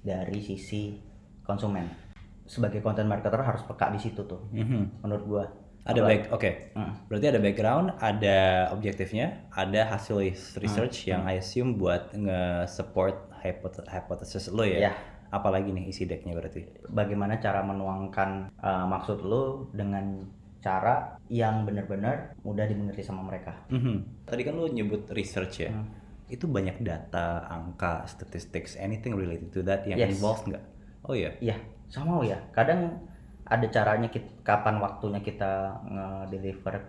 dari 0.00 0.38
sisi 0.38 0.94
konsumen 1.42 1.90
sebagai 2.44 2.78
content 2.78 3.04
marketer 3.04 3.40
harus 3.40 3.62
peka 3.62 3.90
di 3.90 3.98
situ 3.98 4.22
tuh 4.22 4.46
Mhm. 4.50 5.02
menurut 5.02 5.24
gua 5.24 5.44
Ada 5.84 6.02
back, 6.02 6.22
oke. 6.32 6.50
Hmm. 6.74 6.98
Berarti 7.06 7.26
ada 7.28 7.38
background, 7.38 7.86
ada 8.00 8.38
objektifnya, 8.70 9.46
ada 9.48 9.86
hasil 9.86 10.18
research 10.56 10.96
Hmm. 11.00 11.08
yang 11.08 11.22
I 11.24 11.38
assume 11.38 11.74
buat 11.76 12.10
nge-support 12.10 13.14
hypoth- 13.38 13.86
hypothesis 13.86 14.50
lo 14.50 14.62
ya. 14.62 14.90
Ya. 14.90 14.92
Apalagi 15.28 15.70
nih 15.70 15.86
isi 15.86 16.04
decknya 16.04 16.32
berarti. 16.32 16.62
bagaimana 16.86 17.36
cara 17.36 17.60
menuangkan 17.60 18.30
uh, 18.56 18.86
maksud 18.86 19.20
lu 19.20 19.66
dengan 19.70 20.22
cara 20.58 21.18
yang 21.26 21.62
benar-benar 21.62 22.34
mudah 22.42 22.66
dimengerti 22.66 22.98
sama 23.00 23.22
mereka 23.22 23.54
Mhm. 23.68 24.26
Tadi 24.26 24.42
kan 24.42 24.54
lo 24.54 24.66
nyebut 24.66 25.06
research 25.10 25.62
ya. 25.62 25.70
Hmm. 25.70 25.86
Itu 26.26 26.46
banyak 26.46 26.82
data, 26.82 27.46
angka, 27.46 28.02
statistics, 28.04 28.74
anything 28.74 29.14
related 29.14 29.50
to 29.50 29.62
that 29.62 29.86
yang 29.86 29.94
Yes. 29.96 30.18
involved 30.18 30.46
nggak? 30.46 30.64
Oh 31.06 31.14
iya. 31.14 31.30
Iya, 31.38 31.54
sama 31.86 32.18
ya. 32.22 32.34
Kadang 32.50 32.98
ada 33.46 33.66
caranya 33.66 34.10
kit- 34.10 34.42
kapan 34.42 34.82
waktunya 34.82 35.22
kita 35.22 35.70
nge-deliver 35.86 36.82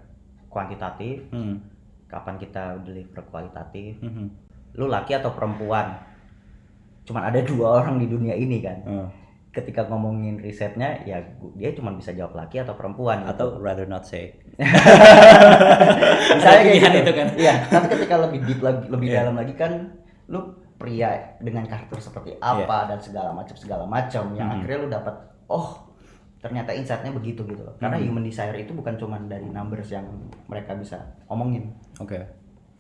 kuantitatif, 0.48 1.30
Hmm. 1.30 1.62
kapan 2.08 2.36
kita 2.38 2.82
deliver 2.82 3.22
kualitatif. 3.24 4.02
Mhm. 4.02 4.26
Lu 4.74 4.90
laki 4.90 5.14
atau 5.14 5.30
perempuan? 5.30 6.02
Cuman 7.08 7.24
ada 7.24 7.40
dua 7.40 7.80
orang 7.80 7.98
di 7.98 8.06
dunia 8.06 8.36
ini 8.36 8.60
kan. 8.60 8.78
Oh. 8.84 9.08
Ketika 9.50 9.88
ngomongin 9.88 10.38
risetnya, 10.38 11.02
ya 11.02 11.18
dia 11.56 11.72
cuma 11.72 11.90
bisa 11.92 12.12
jawab 12.12 12.36
laki 12.36 12.60
atau 12.60 12.76
perempuan. 12.76 13.24
gitu. 13.24 13.32
Atau 13.32 13.48
rather 13.58 13.88
not 13.88 14.04
say. 14.04 14.36
misalnya 16.38 16.62
kayak 16.62 16.78
gitu. 16.78 16.98
itu 17.00 17.14
kan. 17.14 17.28
Iya, 17.36 17.54
tapi 17.68 17.86
ketika 17.90 18.16
lebih 18.20 18.40
deep 18.44 18.62
lagi, 18.62 18.84
lebih 18.88 19.08
Iya. 19.08 19.18
dalam 19.24 19.36
lagi 19.36 19.54
kan, 19.56 19.72
lu 20.28 20.40
pria 20.78 21.10
dengan 21.40 21.66
karakter 21.66 21.98
seperti 21.98 22.38
apa 22.38 22.86
dan 22.86 23.00
segala 23.02 23.34
macam 23.34 23.56
segala 23.58 23.84
macam 23.84 24.30
yang 24.36 24.52
akhirnya 24.52 24.78
lu 24.78 24.90
dapat, 24.92 25.16
oh 25.48 25.90
ternyata 26.38 26.70
insightnya 26.70 27.10
begitu 27.10 27.42
gitu 27.44 27.66
loh. 27.66 27.74
Karena 27.82 27.98
Mhm. 27.98 28.06
human 28.06 28.22
desire 28.22 28.54
itu 28.56 28.72
bukan 28.72 28.94
cuma 28.96 29.18
dari 29.20 29.48
numbers 29.48 29.90
yang 29.90 30.06
mereka 30.46 30.78
bisa 30.78 31.02
omongin, 31.26 31.74
Oke. 31.98 32.22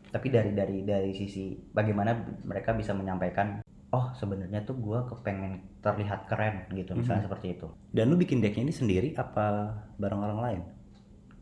tapi 0.07 0.29
dari 0.29 0.53
dari 0.53 0.85
dari 0.85 1.09
sisi 1.09 1.57
bagaimana 1.67 2.13
mereka 2.45 2.77
bisa 2.77 2.93
menyampaikan, 2.93 3.65
oh 3.89 4.11
sebenarnya 4.13 4.63
tuh 4.63 4.75
gua 4.75 5.07
kepengen 5.07 5.63
terlihat 5.79 6.27
keren 6.27 6.67
gitu, 6.71 6.91
misalnya 6.93 7.23
Mhm. 7.23 7.27
seperti 7.31 7.47
itu. 7.55 7.67
Dan 7.89 8.11
lu 8.11 8.15
bikin 8.15 8.39
decknya 8.39 8.67
ini 8.67 8.75
sendiri 8.75 9.09
apa 9.15 9.71
bareng 9.95 10.21
orang 10.21 10.41
lain? 10.41 10.61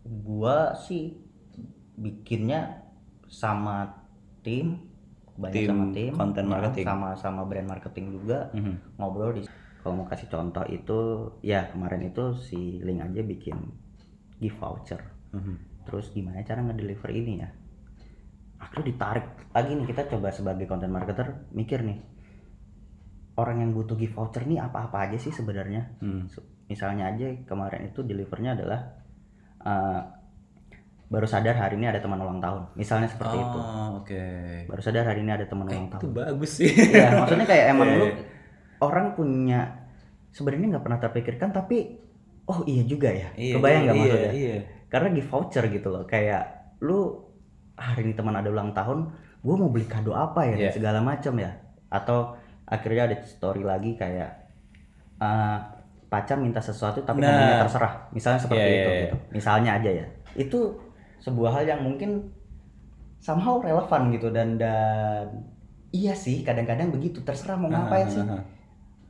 gua 0.06 0.78
sih 0.78 1.18
bikinnya 1.98 2.86
sama 3.26 3.90
tim 4.46 4.78
banyak 5.36 5.66
Tim 5.66 5.70
sama 5.74 5.86
tim 5.92 6.12
content 6.14 6.46
nah, 6.46 6.54
marketing. 6.62 6.86
sama 6.86 7.10
sama 7.18 7.42
brand 7.44 7.66
marketing 7.66 8.14
juga 8.14 8.54
Mhm. 8.54 9.02
ngobrol 9.02 9.34
di 9.34 9.42
kalau 9.82 9.98
mau 9.98 10.06
kasih 10.06 10.30
contoh 10.30 10.62
itu 10.70 11.00
ya 11.42 11.74
kemarin 11.74 12.06
itu 12.06 12.38
si 12.38 12.80
Link 12.86 13.02
aja 13.02 13.22
bikin 13.26 13.58
gift 14.38 14.62
voucher 14.62 15.02
Mhm. 15.34 15.86
terus 15.90 16.14
gimana 16.14 16.46
cara 16.46 16.62
ngedeliver 16.62 17.10
ini 17.10 17.42
ya 17.42 17.50
akhirnya 18.58 18.86
ditarik 18.94 19.26
lagi 19.52 19.72
nih 19.74 19.88
kita 19.90 20.02
coba 20.08 20.30
sebagai 20.30 20.66
content 20.66 20.94
marketer 20.94 21.50
mikir 21.52 21.82
nih 21.82 21.98
orang 23.36 23.58
yang 23.60 23.72
butuh 23.72 23.94
gift 23.94 24.14
voucher 24.14 24.44
nih 24.44 24.60
apa-apa 24.60 25.06
aja 25.06 25.18
sih 25.18 25.30
sebenarnya 25.30 26.00
Hmm. 26.00 26.28
Misalnya 26.66 27.08
aja 27.08 27.30
kemarin 27.46 27.86
itu 27.86 28.02
delivernya 28.02 28.54
adalah 28.54 28.80
uh, 29.62 30.02
baru 31.06 31.24
sadar 31.24 31.54
hari 31.54 31.78
ini 31.78 31.86
ada 31.86 32.02
teman 32.02 32.18
ulang 32.18 32.42
tahun 32.42 32.74
misalnya 32.74 33.06
seperti 33.06 33.38
itu 33.38 33.60
Oh, 33.60 34.02
oke. 34.02 34.24
baru 34.66 34.82
sadar 34.82 35.06
hari 35.06 35.22
ini 35.22 35.32
ada 35.32 35.46
teman 35.46 35.70
ulang 35.70 35.86
Itu 35.88 35.94
tahun 36.02 36.12
bagus 36.12 36.52
sih. 36.58 36.72
Iya, 36.74 37.22
maksudnya 37.22 37.46
kayak 37.46 37.66
emang 37.70 37.90
Iya, 37.92 37.96
lu 37.96 38.06
iya. 38.06 38.16
orang 38.80 39.08
punya 39.14 39.60
sebenarnya 40.32 40.68
nggak 40.74 40.84
pernah 40.84 41.00
terpikirkan 41.00 41.50
tapi 41.52 41.78
oh 42.44 42.66
iya 42.66 42.82
juga 42.84 43.10
ya 43.10 43.30
Iya, 43.36 43.54
kebayang 43.54 43.78
iya, 43.78 43.86
nggak 43.86 43.96
iya, 43.96 44.02
maksudnya 44.04 44.34
Iya. 44.34 44.58
karena 44.90 45.08
gift 45.14 45.30
voucher 45.30 45.64
gitu 45.70 45.88
loh 45.88 46.04
kayak 46.06 46.44
lu 46.82 47.00
hari 47.76 48.02
ini 48.02 48.14
teman 48.14 48.34
ada 48.34 48.50
ulang 48.50 48.72
tahun 48.72 49.00
gue 49.40 49.56
mau 49.56 49.70
beli 49.70 49.86
kado 49.86 50.12
apa 50.12 50.42
ya 50.48 50.56
Iya. 50.58 50.72
segala 50.74 51.00
macam 51.00 51.38
ya 51.38 51.54
atau 51.88 52.34
akhirnya 52.66 53.04
ada 53.08 53.18
story 53.22 53.62
lagi 53.62 53.94
kayak 53.94 54.32
uh, 55.18 55.58
pacar 56.06 56.38
minta 56.38 56.60
sesuatu 56.60 57.02
tapi 57.02 57.22
Nah. 57.22 57.30
ngomongnya 57.30 57.62
terserah 57.66 57.94
misalnya 58.10 58.40
seperti 58.40 58.62
Iya, 58.62 58.74
itu 58.74 58.90
iya. 58.90 59.02
gitu 59.06 59.16
misalnya 59.32 59.72
aja 59.78 59.92
ya 59.92 60.06
itu 60.36 60.60
sebuah 61.20 61.52
hal 61.52 61.64
yang 61.66 61.82
mungkin 61.82 62.30
somehow 63.18 63.58
relevan 63.58 64.14
gitu 64.14 64.30
dan 64.30 64.58
dan 64.58 65.26
iya 65.90 66.14
sih 66.14 66.44
kadang-kadang 66.44 66.92
begitu 66.92 67.24
terserah 67.24 67.56
mau 67.56 67.72
ngapain 67.72 68.06
sih. 68.06 68.22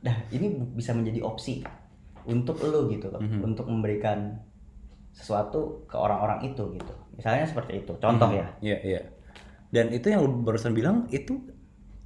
Nah, 0.00 0.16
ini 0.30 0.46
bisa 0.72 0.94
menjadi 0.94 1.18
opsi 1.20 1.60
untuk 2.24 2.62
lo 2.62 2.86
gitu 2.86 3.10
loh, 3.10 3.18
Mhm. 3.18 3.42
untuk 3.42 3.66
memberikan 3.66 4.38
sesuatu 5.10 5.82
ke 5.84 5.98
orang-orang 5.98 6.46
itu 6.46 6.62
gitu. 6.78 6.94
Misalnya 7.12 7.42
seperti 7.42 7.82
itu. 7.82 7.92
Contoh 7.98 8.30
ya. 8.30 8.46
Iya, 8.62 8.78
iya. 8.86 9.00
Dan 9.68 9.90
itu 9.90 10.06
yang 10.08 10.22
lu 10.22 10.46
barusan 10.46 10.72
bilang 10.72 11.10
itu 11.10 11.42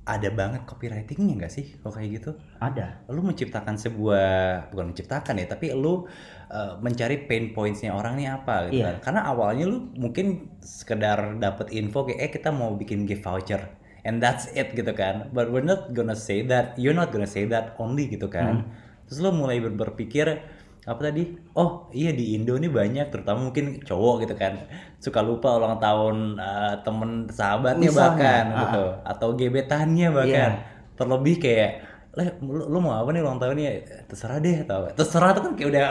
ada 0.00 0.32
banget 0.32 0.64
copywritingnya 0.64 1.34
nggak 1.44 1.52
sih 1.52 1.76
kalau 1.78 1.92
kayak 1.94 2.10
gitu? 2.18 2.30
Ada. 2.58 3.04
Lu 3.12 3.20
menciptakan 3.20 3.76
sebuah 3.76 4.28
bukan 4.72 4.90
menciptakan 4.90 5.38
ya, 5.38 5.46
tapi 5.46 5.70
lu 5.70 6.08
uh, 6.50 6.80
mencari 6.80 7.28
pain 7.28 7.52
pointsnya 7.52 7.94
orang 7.94 8.16
nih 8.16 8.28
apa 8.32 8.68
gitu 8.68 8.80
Iya. 8.82 8.86
kan? 8.86 8.96
Karena 9.06 9.20
awalnya 9.28 9.68
lu 9.68 9.92
mungkin 9.94 10.50
sekedar 10.58 11.36
dapet 11.38 11.70
info 11.70 12.08
kayak 12.08 12.18
eh 12.18 12.30
kita 12.32 12.50
mau 12.50 12.74
bikin 12.74 13.04
gift 13.04 13.22
voucher 13.22 13.60
and 14.02 14.18
that's 14.18 14.48
it 14.56 14.72
gitu 14.72 14.90
kan. 14.96 15.28
But 15.30 15.52
we're 15.52 15.62
not 15.62 15.92
gonna 15.92 16.16
say 16.16 16.42
that, 16.48 16.74
you're 16.80 16.96
not 16.96 17.12
gonna 17.12 17.28
say 17.28 17.44
that 17.46 17.76
only 17.76 18.08
gitu 18.08 18.26
kan. 18.26 18.66
Terus 19.06 19.20
lu 19.20 19.30
mulai 19.30 19.60
ber- 19.60 19.76
berpikir 19.76 20.42
apa 20.88 21.00
tadi? 21.12 21.22
Oh 21.52 21.88
iya 21.92 22.10
di 22.10 22.32
Indo 22.32 22.56
nih 22.56 22.72
banyak, 22.72 23.12
terutama 23.12 23.52
mungkin 23.52 23.84
cowok 23.84 24.24
gitu 24.24 24.34
kan, 24.34 24.56
suka 24.96 25.20
lupa 25.20 25.60
ulang 25.60 25.76
tahun 25.76 26.40
uh, 26.40 26.74
temen 26.80 27.28
sahabatnya 27.28 27.88
Misalnya, 27.92 28.08
bahkan 28.16 28.44
ah. 28.48 28.58
gitu, 28.64 28.84
atau 29.04 29.28
gebetannya 29.36 30.08
bahkan. 30.08 30.50
Iya. 30.56 30.96
Terlebih 30.96 31.34
kayak, 31.36 31.70
"Leh, 32.16 32.28
lu, 32.40 32.64
lu 32.66 32.78
mau 32.80 32.96
apa 32.96 33.12
nih 33.12 33.20
ulang 33.20 33.36
tahunnya? 33.36 33.70
Terserah 34.08 34.40
deh 34.40 34.64
atau 34.64 34.84
apa?" 34.84 34.96
Terserah 34.96 35.30
tuh 35.36 35.42
kan 35.48 35.52
kayak 35.56 35.68
udah 35.72 35.84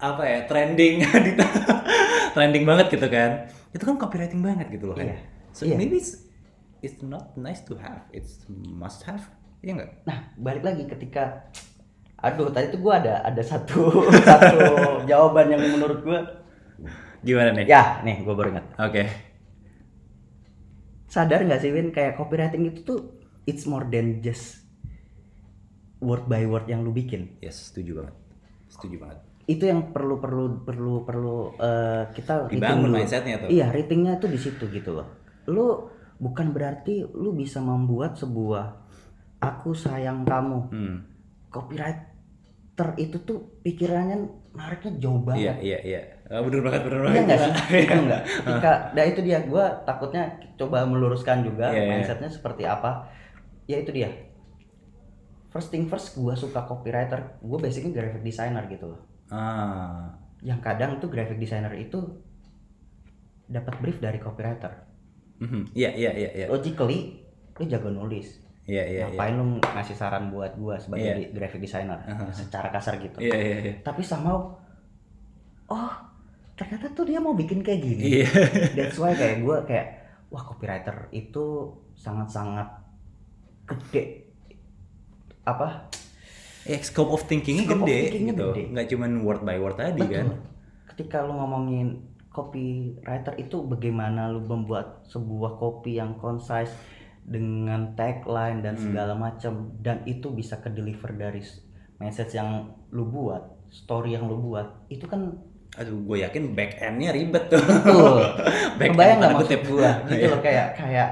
apa 0.00 0.22
ya 0.24 0.38
trending 0.48 1.04
di 1.28 1.32
trending 2.32 2.64
banget 2.64 2.88
gitu 2.88 3.04
kan 3.12 3.44
itu 3.70 3.84
kan 3.84 4.00
copywriting 4.00 4.40
banget 4.40 4.72
gitu 4.72 4.88
loh 4.88 4.96
kan 4.96 5.12
Iya. 5.12 5.16
so 5.52 5.62
Iya. 5.68 5.76
maybe 5.76 6.00
it's, 6.00 6.24
it's 6.80 7.04
not 7.04 7.36
nice 7.36 7.60
to 7.68 7.76
have 7.76 8.08
it's 8.08 8.48
must 8.48 9.04
have 9.04 9.28
iya 9.60 9.76
nggak 9.76 9.90
Nah, 10.08 10.32
balik 10.40 10.64
lagi 10.64 10.88
ketika 10.88 11.52
aduh 12.20 12.52
tadi 12.52 12.68
tuh 12.68 12.80
gua 12.80 13.00
ada 13.00 13.24
ada 13.24 13.42
satu 13.42 14.04
satu 14.28 14.58
jawaban 15.08 15.52
yang 15.52 15.62
menurut 15.64 16.00
gua 16.04 16.20
gimana 17.20 17.52
nih 17.56 17.66
ya, 17.68 18.00
nih 18.04 18.24
gua 18.24 18.34
baru 18.36 18.48
ingat. 18.56 18.66
oke 18.76 19.04
Sadar 21.10 21.42
nggak 21.42 21.58
sih 21.58 21.74
Win 21.74 21.90
kayak 21.90 22.14
copywriting 22.14 22.70
itu 22.70 22.86
tuh 22.86 23.00
it's 23.42 23.66
more 23.66 23.82
than 23.88 24.22
just 24.22 24.62
word 25.98 26.30
by 26.30 26.46
word 26.46 26.70
yang 26.70 26.86
lu 26.86 26.94
bikin. 26.94 27.34
yes 27.42 27.72
setuju 27.72 28.04
banget 28.04 28.14
setuju 28.70 28.96
banget 29.02 29.18
Itu 29.50 29.66
yang 29.66 29.90
perlu 29.90 30.22
perlu 30.22 30.62
perlu 30.62 31.02
perlu 31.02 31.58
eh, 31.58 32.06
kita 32.14 32.46
Dibangun 32.46 32.94
mindsetnya 32.94 33.42
tuh. 33.42 33.48
Iya, 33.50 33.74
ratingnya 33.74 34.22
tuh 34.22 34.30
di 34.30 34.38
situ 34.38 34.70
gitu 34.70 34.94
loh. 34.94 35.10
Lu 35.50 35.90
bukan 36.22 36.54
berarti 36.54 37.02
lu 37.02 37.34
bisa 37.34 37.58
membuat 37.58 38.14
sebuah 38.14 38.78
aku 39.40 39.72
sayang 39.72 40.28
kamu 40.28 40.60
hmm. 40.68 40.96
Copywriter 42.80 42.88
itu 42.96 43.16
tuh 43.22 43.38
pikirannya 43.62 44.16
nariknya 44.50 44.92
jauh 44.98 45.20
iya 45.36 45.52
banget. 45.52 45.56
iya 45.62 45.78
iya 45.84 46.00
Ah, 46.30 46.38
bener 46.46 46.62
banget 46.62 46.86
bener 46.86 46.98
Iya 47.02 47.06
banget 47.10 47.22
enggak 47.26 47.40
sih? 47.42 47.52
Iya 47.82 47.94
enggak. 47.98 48.22
Ketika 48.22 48.72
nah 48.94 49.04
itu 49.04 49.20
dia 49.20 49.38
gua 49.44 49.64
takutnya 49.82 50.22
coba 50.54 50.86
meluruskan 50.86 51.42
juga 51.42 51.74
Iya, 51.74 51.82
iya. 51.82 51.90
mindsetnya 51.90 52.30
seperti 52.30 52.62
apa. 52.64 53.10
Ya 53.66 53.82
itu 53.82 53.90
dia. 53.90 54.08
First 55.50 55.74
thing 55.74 55.90
first 55.90 56.14
gua 56.14 56.38
suka 56.38 56.62
copywriter. 56.62 57.42
Gua 57.42 57.58
basicnya 57.58 57.90
graphic 57.90 58.22
designer 58.22 58.62
gitu 58.70 58.94
loh. 58.94 59.00
ah 59.28 60.14
Yang 60.40 60.60
kadang 60.62 60.90
tuh 61.02 61.10
graphic 61.10 61.36
designer 61.36 61.74
itu 61.74 61.98
dapat 63.50 63.74
brief 63.82 63.98
dari 63.98 64.18
copywriter. 64.22 64.86
Mhm. 65.40 65.72
iya 65.74 65.90
iya 65.96 66.10
iya 66.14 66.30
iya 66.36 66.46
Logically 66.46 67.26
lu 67.58 67.64
jago 67.66 67.90
nulis. 67.90 68.38
Iya 68.70 68.84
iya 68.84 69.02
iya. 69.02 69.04
Ngapain 69.10 69.34
lu 69.34 69.44
ngasih 69.58 69.96
saran 69.96 70.30
buat 70.30 70.54
gua 70.54 70.76
sebagai 70.76 71.02
Iya. 71.02 71.14
di- 71.18 71.30
graphic 71.32 71.58
designer? 71.60 71.98
Secara 72.30 72.70
kasar 72.70 72.96
gitu. 72.98 73.18
iya 73.18 73.34
iya 73.34 73.56
iya. 73.60 73.74
Tapi 73.80 73.98
sama 74.00 74.38
oh 75.66 75.92
ternyata 76.54 76.86
tuh 76.90 77.04
dia 77.04 77.18
mau 77.18 77.32
bikin 77.32 77.60
kayak 77.60 77.80
gini. 77.80 78.02
iya. 78.16 78.28
That's 78.76 78.94
why 78.94 79.12
kayak 79.12 79.40
gue 79.40 79.56
kayak 79.64 79.86
wah 80.28 80.44
copywriter 80.44 81.10
itu 81.10 81.44
sangat-sangat 81.94 82.68
gede. 83.66 84.30
Apa? 85.42 85.88
Ya, 86.62 86.76
scope 86.78 87.10
of 87.10 87.24
thinkingnya 87.24 87.64
Scope 87.64 87.82
of 87.82 87.84
gede 87.84 87.98
thinkingnya 88.04 88.34
gitu. 88.34 88.46
gede. 88.52 88.62
nggak 88.68 88.86
cuman 88.88 89.10
word 89.20 89.42
by 89.42 89.56
word 89.56 89.74
tadi 89.74 90.04
kan? 90.04 90.26
Betul. 90.28 90.38
Ketika 90.86 91.16
lu 91.22 91.32
ngomongin 91.34 91.88
copywriter 92.30 93.34
itu 93.36 93.56
bagaimana 93.64 94.28
lu 94.28 94.40
membuat 94.40 95.02
sebuah 95.04 95.56
copy 95.56 95.96
yang 95.96 96.14
concise 96.14 96.70
dengan 97.20 97.94
tagline 97.94 98.60
dan 98.60 98.74
segala 98.74 99.14
macam 99.14 99.70
dan 99.78 100.02
itu 100.04 100.30
bisa 100.30 100.58
ke 100.58 100.68
deliver 100.68 101.12
dari 101.12 101.40
message 101.96 102.34
yang 102.34 102.64
lu 102.90 103.06
buat 103.06 103.44
story 103.70 104.14
yang 104.14 104.26
lu 104.26 104.40
buat 104.40 104.66
itu 104.88 105.04
kan 105.04 105.30
aduh 105.70 105.94
gue 105.94 106.26
yakin 106.26 106.58
back 106.58 106.82
endnya 106.82 107.14
ribet 107.14 107.46
tuh. 107.46 107.62
Betul. 107.62 108.18
Back 108.82 108.90
kebayang 108.90 109.10
end 109.14 109.20
nggak 109.22 109.32
maksud 109.38 109.60
gua? 109.70 109.90
Gitu 110.10 110.18
Iya. 110.18 110.28
loh 110.34 110.40
kayak 110.42 110.68
kayak 110.74 111.08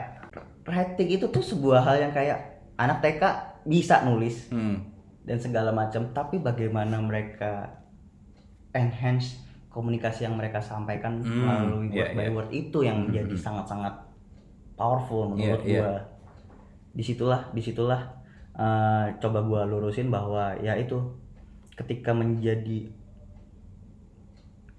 writing 0.67 1.09
itu 1.15 1.25
tuh 1.31 1.45
sebuah 1.45 1.81
hal 1.81 1.97
yang 2.03 2.13
kayak 2.13 2.39
anak 2.75 2.99
TK 2.99 3.23
bisa 3.63 4.03
nulis 4.03 4.51
hmm. 4.51 4.77
dan 5.23 5.39
segala 5.39 5.71
macam 5.71 6.11
tapi 6.11 6.43
bagaimana 6.43 6.99
mereka 6.99 7.71
enhance 8.73 9.39
komunikasi 9.69 10.27
yang 10.27 10.35
mereka 10.35 10.59
sampaikan 10.59 11.21
Hmm, 11.23 11.45
melalui 11.45 11.89
iya, 11.93 12.11
word 12.11 12.13
by 12.13 12.25
iya. 12.25 12.31
word 12.35 12.51
itu 12.51 12.79
yang 12.83 12.99
menjadi 13.07 13.37
sangat-sangat 13.39 13.95
powerful 14.79 15.35
menurut 15.35 15.61
Iya, 15.67 15.75
iya. 15.75 15.81
gua. 15.83 15.99
Di 16.95 17.03
situlah 17.03 17.41
di 17.51 17.61
situlah 17.61 18.01
eh, 18.55 19.07
coba 19.19 19.43
gua 19.43 19.67
lurusin 19.67 20.09
bahwa 20.09 20.55
ya 20.63 20.79
itu 20.79 20.97
ketika 21.75 22.15
menjadi 22.15 22.91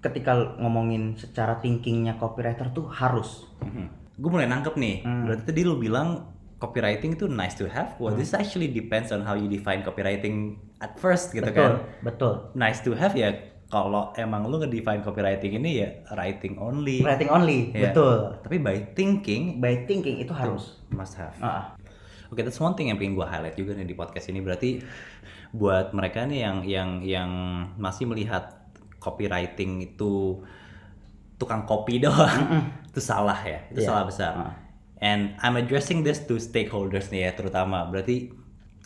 ketika 0.00 0.56
ngomongin 0.56 1.12
secara 1.16 1.60
thinkingnya 1.60 2.16
copywriter 2.16 2.72
tuh 2.72 2.88
harus. 2.88 3.44
Gue 4.16 4.30
mulai 4.32 4.48
nangkep 4.48 4.74
nih. 4.76 4.96
Hmm. 5.04 5.28
berarti 5.28 5.44
tadi 5.48 5.60
lu 5.64 5.76
bilang 5.76 6.28
copywriting 6.56 7.16
itu 7.16 7.28
nice 7.28 7.56
to 7.56 7.68
have. 7.68 7.96
Well 8.00 8.16
this 8.16 8.32
actually 8.32 8.72
depends 8.72 9.12
on 9.12 9.24
how 9.24 9.36
you 9.36 9.48
define 9.48 9.84
copywriting 9.84 10.56
at 10.80 10.96
first 10.96 11.32
gitu 11.36 11.44
betul 11.44 11.56
kan. 11.56 11.72
betul. 12.04 12.32
Nice 12.56 12.80
to 12.84 12.96
have 12.96 13.12
ya 13.12 13.32
kalau 13.70 14.10
emang 14.14 14.44
lu 14.44 14.58
ngedefine 14.58 15.00
copywriting 15.00 15.56
ini 15.56 15.70
ya 15.78 15.88
writing 16.12 16.58
only 16.58 17.00
writing 17.00 17.30
only 17.30 17.70
Iya. 17.70 17.90
betul 17.90 18.16
tapi 18.42 18.58
by 18.58 18.76
thinking 18.92 19.56
by 19.56 19.86
thinking 19.86 20.18
itu 20.18 20.34
harus 20.34 20.82
must 20.90 21.14
have 21.14 21.32
Ah, 21.38 21.78
Oke, 22.28 22.42
that's 22.42 22.58
one 22.58 22.74
thing 22.74 22.86
yang 22.86 22.98
pengen 22.98 23.14
gue 23.14 23.26
highlight 23.26 23.54
juga 23.54 23.74
nih 23.74 23.82
di 23.82 23.98
podcast 23.98 24.30
ini. 24.30 24.38
Berarti 24.38 24.78
buat 25.50 25.90
mereka 25.90 26.22
nih 26.22 26.38
yang 26.40 26.56
yang 26.62 26.90
yang 27.02 27.30
masih 27.74 28.06
melihat 28.06 28.70
copywriting 29.02 29.82
itu 29.82 30.38
tukang 31.34 31.66
kopi 31.66 31.98
doang, 32.06 32.70
itu 32.86 33.02
salah 33.02 33.34
ya, 33.34 33.66
itu 33.74 33.82
Iya. 33.82 33.88
salah 33.90 34.04
besar. 34.06 34.32
Ah. 34.36 34.54
And 35.02 35.34
I'm 35.42 35.58
addressing 35.58 36.06
this 36.06 36.22
to 36.30 36.38
stakeholders 36.38 37.10
nih 37.10 37.26
ya, 37.26 37.30
terutama. 37.34 37.82
Berarti 37.90 38.30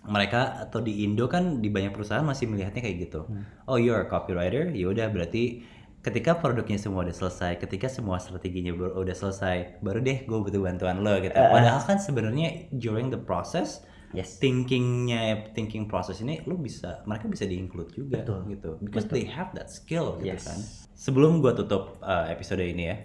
mereka 0.04 0.60
atau 0.68 0.84
di 0.84 1.04
Indo 1.04 1.24
kan 1.26 1.64
di 1.64 1.72
banyak 1.72 1.92
perusahaan 1.96 2.24
masih 2.24 2.48
melihatnya 2.48 2.84
kayak 2.84 3.08
gitu. 3.08 3.24
Oh, 3.64 3.80
you're 3.80 4.04
a 4.04 4.08
copywriter, 4.08 4.68
ya 4.72 4.88
udah 4.92 5.08
berarti 5.08 5.64
ketika 6.04 6.36
produknya 6.36 6.76
semua 6.76 7.00
udah 7.08 7.16
selesai, 7.16 7.56
ketika 7.56 7.88
semua 7.88 8.20
strateginya 8.20 8.76
udah 8.76 9.16
selesai, 9.16 9.80
baru 9.80 10.04
deh 10.04 10.28
gue 10.28 10.36
butuh 10.36 10.60
bantuan 10.60 11.00
lo 11.00 11.16
gitu. 11.24 11.32
Padahal 11.32 11.80
kan 11.80 11.96
sebenarnya 11.96 12.68
during 12.76 13.08
the 13.08 13.16
process, 13.16 13.80
yes 14.12 14.36
thinkingnya, 14.36 15.48
thinking 15.56 15.88
process 15.88 16.20
ini 16.20 16.44
lo 16.44 16.60
bisa, 16.60 17.00
mereka 17.08 17.24
bisa 17.24 17.48
di-include 17.48 17.88
juga 17.96 18.20
Betul. 18.20 18.52
gitu, 18.52 18.70
because 18.84 19.08
they 19.08 19.24
have 19.24 19.48
that 19.56 19.72
skill 19.72 20.20
gitu 20.20 20.36
Yes. 20.36 20.44
kan. 20.44 20.60
Sebelum 20.92 21.40
gue 21.40 21.56
tutup 21.56 21.96
uh, 22.04 22.28
episode 22.28 22.60
ini 22.60 22.84
ya, 22.92 22.96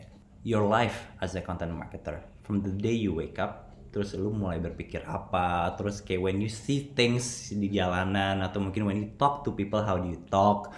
your 0.43 0.67
life 0.67 1.07
as 1.23 1.39
a 1.39 1.41
content 1.41 1.71
marketer, 1.71 2.19
from 2.43 2.59
the 2.59 2.71
day 2.75 2.91
you 2.91 3.15
wake 3.15 3.39
up, 3.39 3.68
terus 3.89 4.13
lu 4.13 4.30
mulai 4.30 4.62
berpikir 4.62 5.02
apa, 5.06 5.73
terus 5.78 6.02
kayak 6.06 6.21
when 6.21 6.38
you 6.41 6.49
see 6.49 6.93
things 6.93 7.49
di 7.49 7.69
jalanan 7.73 8.41
atau 8.45 8.62
mungkin 8.62 8.86
when 8.86 8.97
you 9.02 9.10
talk 9.17 9.41
to 9.45 9.54
people, 9.54 9.82
how 9.82 9.97
do 9.97 10.10
you 10.10 10.21
talk, 10.30 10.73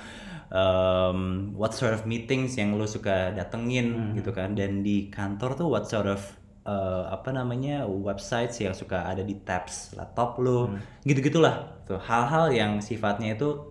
um, 0.51 1.51
what 1.55 1.71
sort 1.71 1.95
of 1.95 2.07
meetings 2.07 2.55
yang 2.55 2.75
lu 2.75 2.87
suka 2.87 3.31
datengin 3.31 4.15
gitu 4.15 4.35
kan, 4.35 4.55
dan 4.55 4.83
di 4.83 5.11
kantor 5.11 5.55
tuh 5.55 5.67
what 5.67 5.87
sort 5.87 6.07
of 6.07 6.23
uh, 6.67 7.07
apa 7.11 7.31
namanya 7.31 7.87
websites 7.87 8.59
yang 8.59 8.75
suka 8.75 9.07
ada 9.07 9.23
di 9.23 9.39
tabs 9.43 9.95
laptop 9.95 10.39
lu, 10.39 10.75
gitu 11.07 11.19
gitulah, 11.23 11.83
tuh 11.87 11.99
hal-hal 11.99 12.51
yang 12.51 12.83
sifatnya 12.83 13.35
itu 13.39 13.70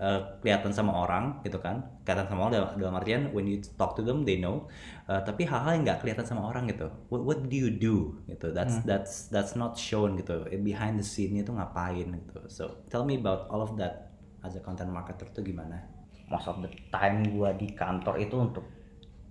uh, 0.00 0.38
kelihatan 0.40 0.72
sama 0.72 0.92
orang 0.92 1.40
gitu 1.42 1.58
kan. 1.60 1.84
Kelihatan 2.04 2.26
sama 2.30 2.40
orang 2.46 2.52
dalam, 2.54 2.70
dalam 2.78 2.94
artian 2.96 3.22
when 3.34 3.44
you 3.48 3.58
talk 3.76 3.98
to 3.98 4.02
them 4.04 4.22
they 4.22 4.38
know. 4.38 4.70
Uh, 5.10 5.20
tapi 5.22 5.44
hal-hal 5.44 5.76
yang 5.76 5.84
nggak 5.84 6.00
kelihatan 6.04 6.26
sama 6.26 6.46
orang 6.48 6.70
gitu. 6.70 6.88
What, 7.12 7.22
what 7.24 7.38
do 7.46 7.56
you 7.56 7.70
do? 7.72 8.20
Gitu. 8.30 8.52
That's 8.52 8.80
that's 8.84 9.28
that's 9.28 9.54
not 9.58 9.76
shown 9.76 10.16
gitu. 10.20 10.46
Behind 10.62 10.96
the 10.96 11.06
scene 11.06 11.36
itu 11.36 11.52
ngapain 11.52 12.12
gitu. 12.12 12.40
So 12.48 12.86
tell 12.88 13.04
me 13.04 13.18
about 13.20 13.50
all 13.52 13.60
of 13.64 13.76
that 13.80 14.14
as 14.44 14.54
a 14.56 14.62
content 14.62 14.92
marketer 14.92 15.28
tuh 15.32 15.42
gimana? 15.42 15.82
Most 16.26 16.50
of 16.50 16.58
the 16.62 16.70
time 16.90 17.26
gua 17.34 17.54
di 17.54 17.70
kantor 17.74 18.18
itu 18.18 18.36
untuk 18.38 18.64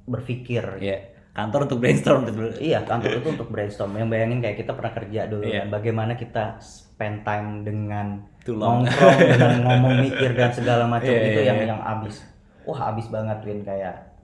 berpikir. 0.05 0.63
Ya 0.79 1.14
kantor 1.35 1.67
untuk 1.67 1.79
brainstorm 1.83 2.21
betul 2.23 2.47
iya 2.63 2.79
kantor 2.87 3.19
itu 3.19 3.29
untuk 3.35 3.49
brainstorm. 3.51 3.91
Yang 3.93 4.07
bayangin 4.07 4.39
kayak 4.39 4.57
kita 4.63 4.71
pernah 4.71 4.93
kerja 4.95 5.21
dulu 5.27 5.43
kan 5.45 5.67
bagaimana 5.67 6.13
kita 6.15 6.43
spend 6.63 7.27
time 7.27 7.67
dengan 7.67 8.23
nongkrong 8.47 9.19
dengan 9.35 9.53
ngomong 9.67 9.95
mikir 9.99 10.31
dan 10.31 10.51
segala 10.55 10.87
macam 10.87 11.11
Iya, 11.11 11.27
itu 11.27 11.39
iya, 11.43 11.47
yang 11.51 11.59
iya. 11.59 11.67
yang 11.75 11.81
abis. 11.83 12.23
Wah 12.63 12.79
abis 12.95 13.11
banget 13.11 13.37
Win 13.43 13.61
kayak 13.61 14.15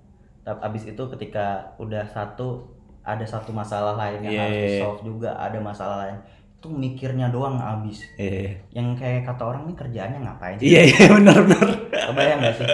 tapi 0.42 0.58
abis 0.66 0.84
itu 0.90 1.04
ketika 1.12 1.76
udah 1.78 2.02
satu 2.10 2.66
ada 3.04 3.26
satu 3.28 3.52
masalah 3.52 3.94
lain 4.00 4.26
yang 4.26 4.34
Iya, 4.34 4.42
harus 4.48 4.58
iya, 4.58 4.64
di 4.64 4.72
iya. 4.72 4.82
solve 4.82 5.02
juga 5.04 5.30
ada 5.36 5.58
masalah 5.60 5.98
lain. 6.08 6.18
Itu 6.62 6.68
mikirnya 6.72 7.28
doang 7.28 7.60
abis. 7.60 8.08
Iya 8.16 8.56
yang 8.72 8.96
kayak 8.96 9.28
kata 9.28 9.44
orang 9.44 9.68
nih 9.68 9.76
kerjaannya 9.76 10.20
ngapain 10.24 10.56
sih? 10.58 10.68
Iya 10.72 10.82
iya 10.88 11.04
benar 11.20 11.38
benar 11.44 11.68
kebayang 12.04 12.40
gak 12.40 12.56
sih 12.56 12.68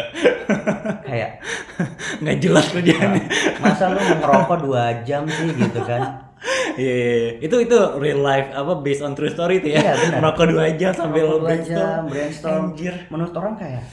kayak 1.08 1.32
nggak 2.18 2.38
jelas 2.40 2.66
kerjaannya 2.70 3.24
masa 3.58 3.84
lu 3.90 4.00
ngerokok 4.00 4.58
dua 4.62 4.84
jam 5.04 5.24
sih 5.26 5.50
gitu 5.52 5.82
kan 5.84 6.26
Iya, 6.78 6.94
iya, 6.94 7.10
iya. 7.10 7.30
itu 7.42 7.56
itu 7.60 7.74
real 7.98 8.22
life 8.22 8.54
apa 8.54 8.78
based 8.78 9.02
on 9.02 9.18
true 9.18 9.26
story 9.28 9.58
itu 9.58 9.74
ya. 9.74 9.82
Iya, 9.82 9.94
benar. 9.98 10.20
Merokok 10.22 10.46
dua 10.48 10.66
jam 10.72 10.92
sambil 10.94 11.26
Ngerokok 11.26 11.34
dua 11.34 11.48
brainstorm. 11.50 11.82
jam, 11.82 12.02
brainstorm 12.06 12.64
Anjir. 12.70 12.96
menurut 13.10 13.34
orang 13.34 13.54
kayak 13.58 13.84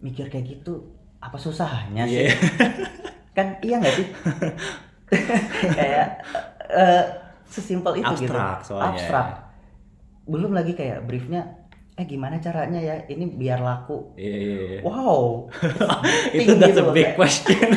mikir 0.00 0.26
kayak 0.26 0.44
gitu 0.50 0.74
apa 1.18 1.36
susahnya 1.36 2.04
sih 2.04 2.28
kan 3.32 3.60
iya 3.60 3.76
nggak 3.76 3.94
sih 3.94 4.06
kayak 5.76 6.06
eh, 6.66 7.04
sesimpel 7.46 7.92
itu 7.94 8.04
Abstrak 8.06 8.24
gitu 8.58 8.66
soalnya. 8.66 8.88
abstrak 8.90 9.28
belum 10.24 10.52
lagi 10.52 10.72
kayak 10.72 11.04
briefnya 11.04 11.63
eh 11.94 12.04
gimana 12.10 12.42
caranya 12.42 12.80
ya? 12.82 12.96
Ini 13.06 13.38
biar 13.38 13.62
laku. 13.62 14.18
Iya 14.18 14.34
iya 14.34 14.54
iya. 14.58 14.80
wow. 14.82 15.46
Itu 16.34 16.58
that's 16.58 16.78
a 16.78 16.82
loh, 16.82 16.90
big 16.90 17.14
kayak, 17.14 17.18
question. 17.18 17.70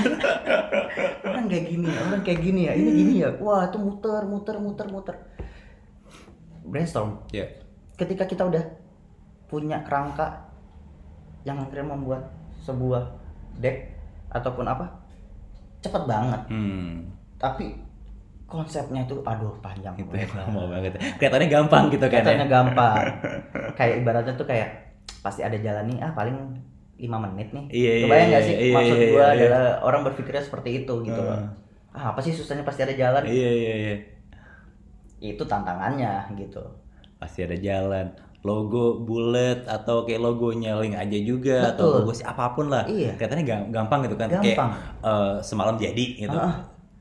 orang 1.29 1.45
kayak 1.45 1.65
gini 1.69 1.85
ya, 1.85 1.99
orang 2.09 2.21
kayak 2.25 2.39
gini 2.41 2.61
ya. 2.65 2.73
Ini 2.73 2.89
gini 2.89 3.13
ya. 3.21 3.29
Wah 3.37 3.69
itu 3.69 3.77
muter 3.77 4.25
muter 4.25 4.55
muter 4.57 4.87
muter. 4.89 5.15
Brainstorm. 6.65 7.23
Iya. 7.31 7.47
ketika 7.97 8.29
kita 8.29 8.45
udah 8.45 8.61
punya 9.49 9.81
kerangka 9.81 10.53
yang 11.41 11.57
akhirnya 11.57 11.97
membuat 11.97 12.29
sebuah 12.61 13.09
deck 13.57 13.89
ataupun 14.29 14.69
apa 14.69 14.85
cepet 15.81 16.03
banget. 16.05 16.41
Hmm. 16.51 17.09
tapi 17.41 17.73
konsepnya 18.47 19.03
itu 19.03 19.15
aduh 19.21 19.51
panjang 19.59 19.91
Itu 19.93 20.07
ya 20.09 20.23
mau 20.47 20.65
banget. 20.65 20.95
Kelihatannya 21.19 21.47
gampang 21.47 21.83
gitu 21.89 22.01
kan 22.01 22.23
Kelihatannya 22.23 22.47
ya. 22.47 22.49
gampang 22.49 22.95
kayak 23.73 23.93
ibaratnya 23.99 24.33
tuh 24.33 24.47
kayak 24.47 24.69
pasti 25.19 25.41
ada 25.41 25.55
jalan 25.55 25.83
nih 25.85 25.97
ah 25.99 26.11
paling 26.11 26.35
lima 26.97 27.17
menit 27.19 27.51
nih 27.51 27.65
Iya, 27.69 27.91
iya, 27.93 28.03
kebayang 28.03 28.27
nggak 28.27 28.41
iya, 28.41 28.47
sih 28.47 28.55
iya, 28.57 28.73
maksud 28.73 28.95
iya, 28.95 29.07
gua 29.07 29.21
iya. 29.21 29.33
adalah 29.35 29.63
orang 29.83 30.01
berpikirnya 30.03 30.41
seperti 30.41 30.69
itu 30.81 30.93
gitu 31.03 31.19
loh 31.19 31.37
Hmm. 31.37 31.51
ah 31.93 32.05
apa 32.09 32.19
sih 32.19 32.29
susahnya 32.29 32.61
pasti 32.61 32.81
ada 32.81 32.93
jalan 32.93 33.21
Iya 33.21 33.49
iya 33.51 33.73
iya. 33.77 33.95
itu 35.19 35.43
tantangannya 35.43 36.29
gitu 36.35 36.61
Pasti 37.17 37.41
ada 37.41 37.57
jalan. 37.57 38.05
Logo 38.39 39.01
bulat 39.01 39.65
atau 39.65 40.05
kayak 40.05 40.21
logonya 40.21 40.77
link 40.77 40.93
aja 40.93 41.17
juga 41.19 41.73
atau 41.73 41.89
Betul. 41.89 41.93
logo 41.99 42.11
si 42.13 42.21
apa 42.21 42.53
pun 42.53 42.69
lah. 42.69 42.85
Iya. 42.85 43.17
Kelihatannya 43.17 43.43
gam- 43.43 43.69
gampang 43.73 44.05
gitu 44.05 44.13
kan. 44.13 44.29
Kayak 44.29 44.53
Gampang. 44.53 44.69
eh, 45.01 45.35
semalam 45.41 45.75
jadi 45.75 46.05
gitu. 46.19 46.37
Ah. 46.37 46.53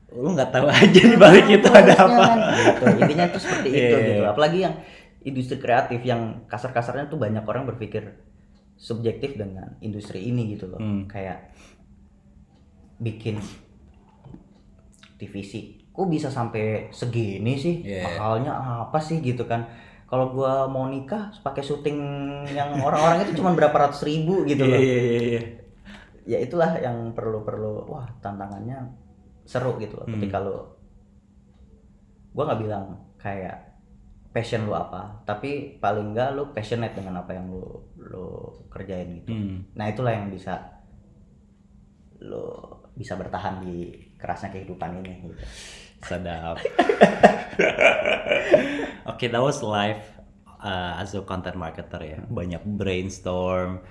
Lu 0.07 0.31
nggak 0.31 0.49
tahu 0.49 0.67
aja 0.71 1.01
di 1.03 1.17
balik 1.17 1.45
itu 1.47 1.67
ada 1.67 1.91
Harusnya 1.91 2.15
apa. 2.15 2.23
kan, 2.23 2.39
gitu. 2.55 2.83
intinya 3.03 3.25
tuh 3.27 3.41
seperti 3.41 3.67
Iya, 3.67 3.77
itu 3.77 3.83
iya, 3.93 4.07
gitu 4.07 4.21
iya. 4.23 4.29
apalagi 4.29 4.57
yang 4.63 4.75
industri 5.21 5.57
kreatif 5.57 5.99
yang 6.01 6.21
kasar-kasarnya 6.45 7.05
tuh 7.07 7.19
banyak 7.19 7.43
orang 7.43 7.63
berpikir 7.65 8.15
subjektif 8.73 9.35
dengan 9.35 9.75
industri 9.79 10.23
ini 10.23 10.53
gitu 10.53 10.69
loh 10.69 10.79
Hmm. 10.79 11.03
kayak 11.05 11.51
bikin 12.97 13.41
TVC 15.17 15.51
kok 15.89 16.07
bisa 16.07 16.29
sampai 16.29 16.87
segini 16.89 17.57
sih 17.57 17.81
Iya. 17.81 18.05
mahalnya 18.07 18.53
apa 18.85 18.97
sih 18.97 19.17
gitu 19.17 19.43
kan 19.43 19.65
kalau 20.05 20.29
gua 20.29 20.65
mau 20.65 20.87
nikah 20.87 21.33
pakai 21.41 21.59
syuting 21.59 21.97
yang 22.47 22.77
orang-orang 22.79 23.25
itu 23.25 23.35
cuma 23.35 23.51
berapa 23.51 23.73
ratus 23.75 24.05
ribu 24.05 24.45
gitu 24.45 24.61
Iya 24.61 24.71
loh 24.71 24.79
iya 24.79 24.97
iya. 24.97 25.19
iya. 25.19 25.41
ya 26.23 26.37
itulah 26.39 26.77
yang 26.77 27.11
perlu 27.11 27.41
perlu 27.41 27.89
wah 27.89 28.05
tantangannya 28.19 28.77
seru 29.47 29.79
gitu 29.79 29.95
loh 29.95 30.05
Hmm. 30.05 30.19
ketika 30.19 30.37
lo 30.37 30.75
gua 32.31 32.43
nggak 32.45 32.61
bilang 32.61 32.85
kayak 33.17 33.57
passion 34.29 34.67
lu 34.67 34.75
apa 34.75 35.23
tapi 35.23 35.79
paling 35.79 36.13
enggak 36.13 36.35
lu 36.35 36.53
passionate 36.53 36.93
dengan 36.93 37.17
apa 37.17 37.33
yang 37.33 37.49
lu 37.49 37.63
lu 37.97 38.27
kerjain 38.69 39.17
gitu 39.17 39.31
Hmm. 39.31 39.65
nah 39.73 39.87
itulah 39.87 40.11
yang 40.11 40.29
bisa 40.29 40.83
lu 42.19 42.45
bisa 42.93 43.13
bertahan 43.13 43.61
di 43.61 43.89
kerasnya 44.17 44.51
kehidupan 44.51 44.99
ini 44.99 45.13
gitu 45.25 45.41
Sedap. 45.97 46.61
Oke, 49.07 49.25
that 49.27 49.41
was 49.41 49.65
live 49.65 49.97
uh, 50.61 51.01
as 51.01 51.17
a 51.17 51.25
content 51.25 51.57
marketer 51.57 51.97
ya. 51.99 52.19
Banyak 52.21 52.61
brainstorm. 52.65 53.81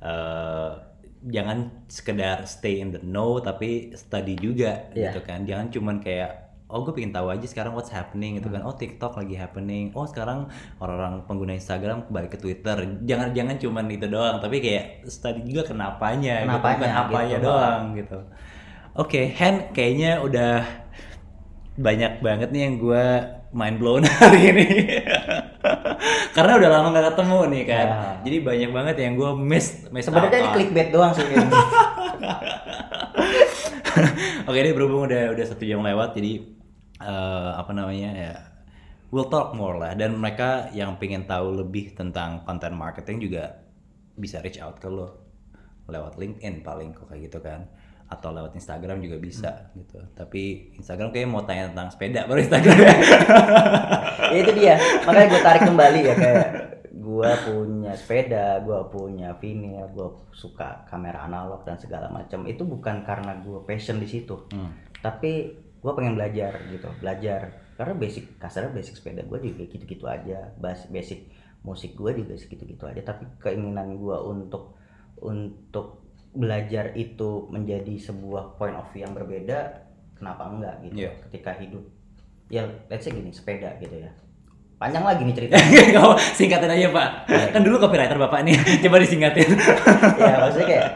uh, 0.00 0.80
jangan 1.20 1.84
sekedar 1.86 2.48
stay 2.48 2.80
in 2.80 2.90
the 2.90 3.00
know, 3.00 3.36
tapi 3.38 3.92
study 3.92 4.36
juga 4.36 4.88
Iya. 4.92 5.12
gitu 5.12 5.20
kan. 5.22 5.44
Jangan 5.44 5.68
cuman 5.68 5.96
kayak 6.00 6.48
oh 6.70 6.86
gue 6.86 6.94
pengen 6.94 7.10
tahu 7.10 7.34
aja 7.34 7.42
sekarang 7.44 7.74
what's 7.74 7.90
happening 7.90 8.38
gitu 8.38 8.46
kan. 8.48 8.62
Oh 8.62 8.72
TikTok 8.72 9.18
lagi 9.18 9.34
happening. 9.34 9.90
Oh 9.92 10.06
sekarang 10.06 10.46
orang-orang 10.78 11.26
pengguna 11.26 11.52
Instagram 11.52 12.06
balik 12.08 12.32
ke 12.34 12.38
Twitter. 12.38 12.78
Jangan 13.02 13.34
jangan 13.34 13.58
cuman 13.58 13.84
itu 13.90 14.06
doang, 14.06 14.38
tapi 14.38 14.62
kayak 14.62 15.04
study 15.04 15.42
juga 15.44 15.66
kenapanya, 15.66 16.40
gitu. 16.40 16.56
Kenapanya, 16.56 16.78
bukan 16.78 16.92
apanya 16.94 17.36
gitu. 17.36 17.46
doang 17.50 17.82
gitu. 17.98 18.18
Oke, 18.96 19.20
Hen 19.28 19.70
kayaknya 19.70 20.22
udah 20.22 20.62
banyak 21.74 22.20
banget 22.20 22.48
nih 22.52 22.62
yang 22.68 22.74
gue 22.78 23.04
mind 23.50 23.76
blown 23.82 24.02
hari 24.22 24.40
ini. 24.54 24.66
Karena 26.30 26.52
udah 26.56 26.68
lama 26.70 26.86
gak 26.94 27.06
ketemu 27.14 27.38
nih 27.50 27.62
kan. 27.66 27.86
Ya. 27.86 28.00
Jadi 28.22 28.36
banyak 28.46 28.70
banget 28.70 28.96
yang 29.02 29.12
gue 29.18 29.30
miss, 29.34 29.90
miss 29.90 30.06
sebenarnya 30.06 30.38
ini 30.46 30.50
clickbait 30.54 30.88
doang 30.94 31.12
sih 31.14 31.26
ini. 31.34 31.48
Oke 34.46 34.58
deh 34.62 34.74
berhubung 34.74 35.06
udah 35.10 35.34
udah 35.34 35.44
satu 35.46 35.62
jam 35.66 35.82
lewat 35.82 36.14
jadi 36.14 36.42
eh, 37.02 37.50
apa 37.54 37.70
namanya 37.74 38.10
ya 38.14 38.34
we'll 39.10 39.26
talk 39.26 39.52
more 39.54 39.76
lah 39.76 39.92
dan 39.98 40.14
mereka 40.16 40.70
yang 40.70 40.96
pengen 40.96 41.26
tahu 41.26 41.54
lebih 41.54 41.94
tentang 41.98 42.46
content 42.46 42.74
marketing 42.74 43.18
juga 43.18 43.62
bisa 44.14 44.38
reach 44.42 44.62
out 44.62 44.78
ke 44.78 44.86
lo 44.86 45.18
lewat 45.90 46.18
LinkedIn 46.18 46.62
paling 46.62 46.94
kok 46.94 47.10
kayak 47.10 47.30
gitu 47.30 47.38
kan 47.42 47.66
atau 48.10 48.34
lewat 48.34 48.58
Instagram 48.58 48.98
juga 48.98 49.16
bisa 49.22 49.70
gitu. 49.78 50.02
Tapi 50.18 50.74
Instagram 50.74 51.14
kayak 51.14 51.30
mau 51.30 51.46
tanya 51.46 51.70
tentang 51.70 51.94
sepeda 51.94 52.26
baru 52.26 52.42
Instagram 52.42 52.78
ya. 52.82 52.94
Ya 54.30 54.46
itu 54.46 54.52
dia. 54.54 54.74
Makanya 55.02 55.26
gue 55.26 55.42
tarik 55.42 55.62
kembali 55.66 56.00
ya 56.06 56.14
kayak 56.14 56.48
gue 56.90 57.30
punya 57.50 57.92
sepeda 57.98 58.62
gue 58.62 58.78
punya 58.94 59.34
vinyl 59.42 59.90
gue 59.90 60.08
suka 60.30 60.86
kamera 60.86 61.26
analog 61.26 61.62
dan 61.66 61.78
segala 61.78 62.10
macam. 62.10 62.46
Itu 62.46 62.66
bukan 62.66 63.06
karena 63.06 63.38
gue 63.42 63.62
passion 63.62 64.02
di 64.02 64.06
situ. 64.10 64.46
Hmm. 64.50 64.74
tapi 65.00 65.56
gue 65.80 65.92
pengen 65.96 66.18
belajar 66.18 66.60
gitu. 66.68 66.90
Belajar. 66.98 67.74
Karena 67.78 67.94
basic 67.96 68.36
kasarnya 68.36 68.74
basic 68.74 68.98
sepeda 68.98 69.22
gue 69.22 69.38
juga 69.38 69.62
gitu-gitu 69.70 70.04
aja. 70.06 70.50
Bas 70.58 70.86
basic 70.90 71.30
musik 71.62 71.94
gue 71.94 72.10
juga 72.22 72.34
segitu-gitu 72.38 72.86
aja. 72.86 73.02
Tapi 73.02 73.38
keinginan 73.38 73.98
gue 73.98 74.18
untuk 74.18 74.78
untuk 75.20 75.99
belajar 76.32 76.94
itu 76.94 77.46
menjadi 77.48 77.94
sebuah 77.96 78.54
point 78.54 78.72
of 78.72 78.86
view 78.88 79.02
yang 79.02 79.12
berbeda 79.12 79.82
kenapa 80.14 80.46
enggak 80.46 80.74
gitu 80.82 80.94
Iya. 81.00 81.10
ketika 81.26 81.52
hidup? 81.54 81.82
Ya 82.46 82.62
let's 82.86 83.02
say 83.02 83.10
gini 83.10 83.30
sepeda 83.30 83.74
gitu 83.76 83.94
ya. 83.96 84.10
Panjang 84.76 85.02
lagi 85.02 85.22
nih 85.22 85.34
cerita 85.34 85.54
singkatin 86.38 86.70
aja 86.70 86.88
pak. 86.88 87.08
Kan 87.50 87.60
dulu 87.60 87.76
copywriter 87.78 88.16
bapak 88.16 88.40
nih. 88.42 88.56
Coba 88.82 88.96
disingkatin. 88.98 89.50
Ya 90.16 90.34
maksudnya 90.40 90.66
kayak 90.66 90.88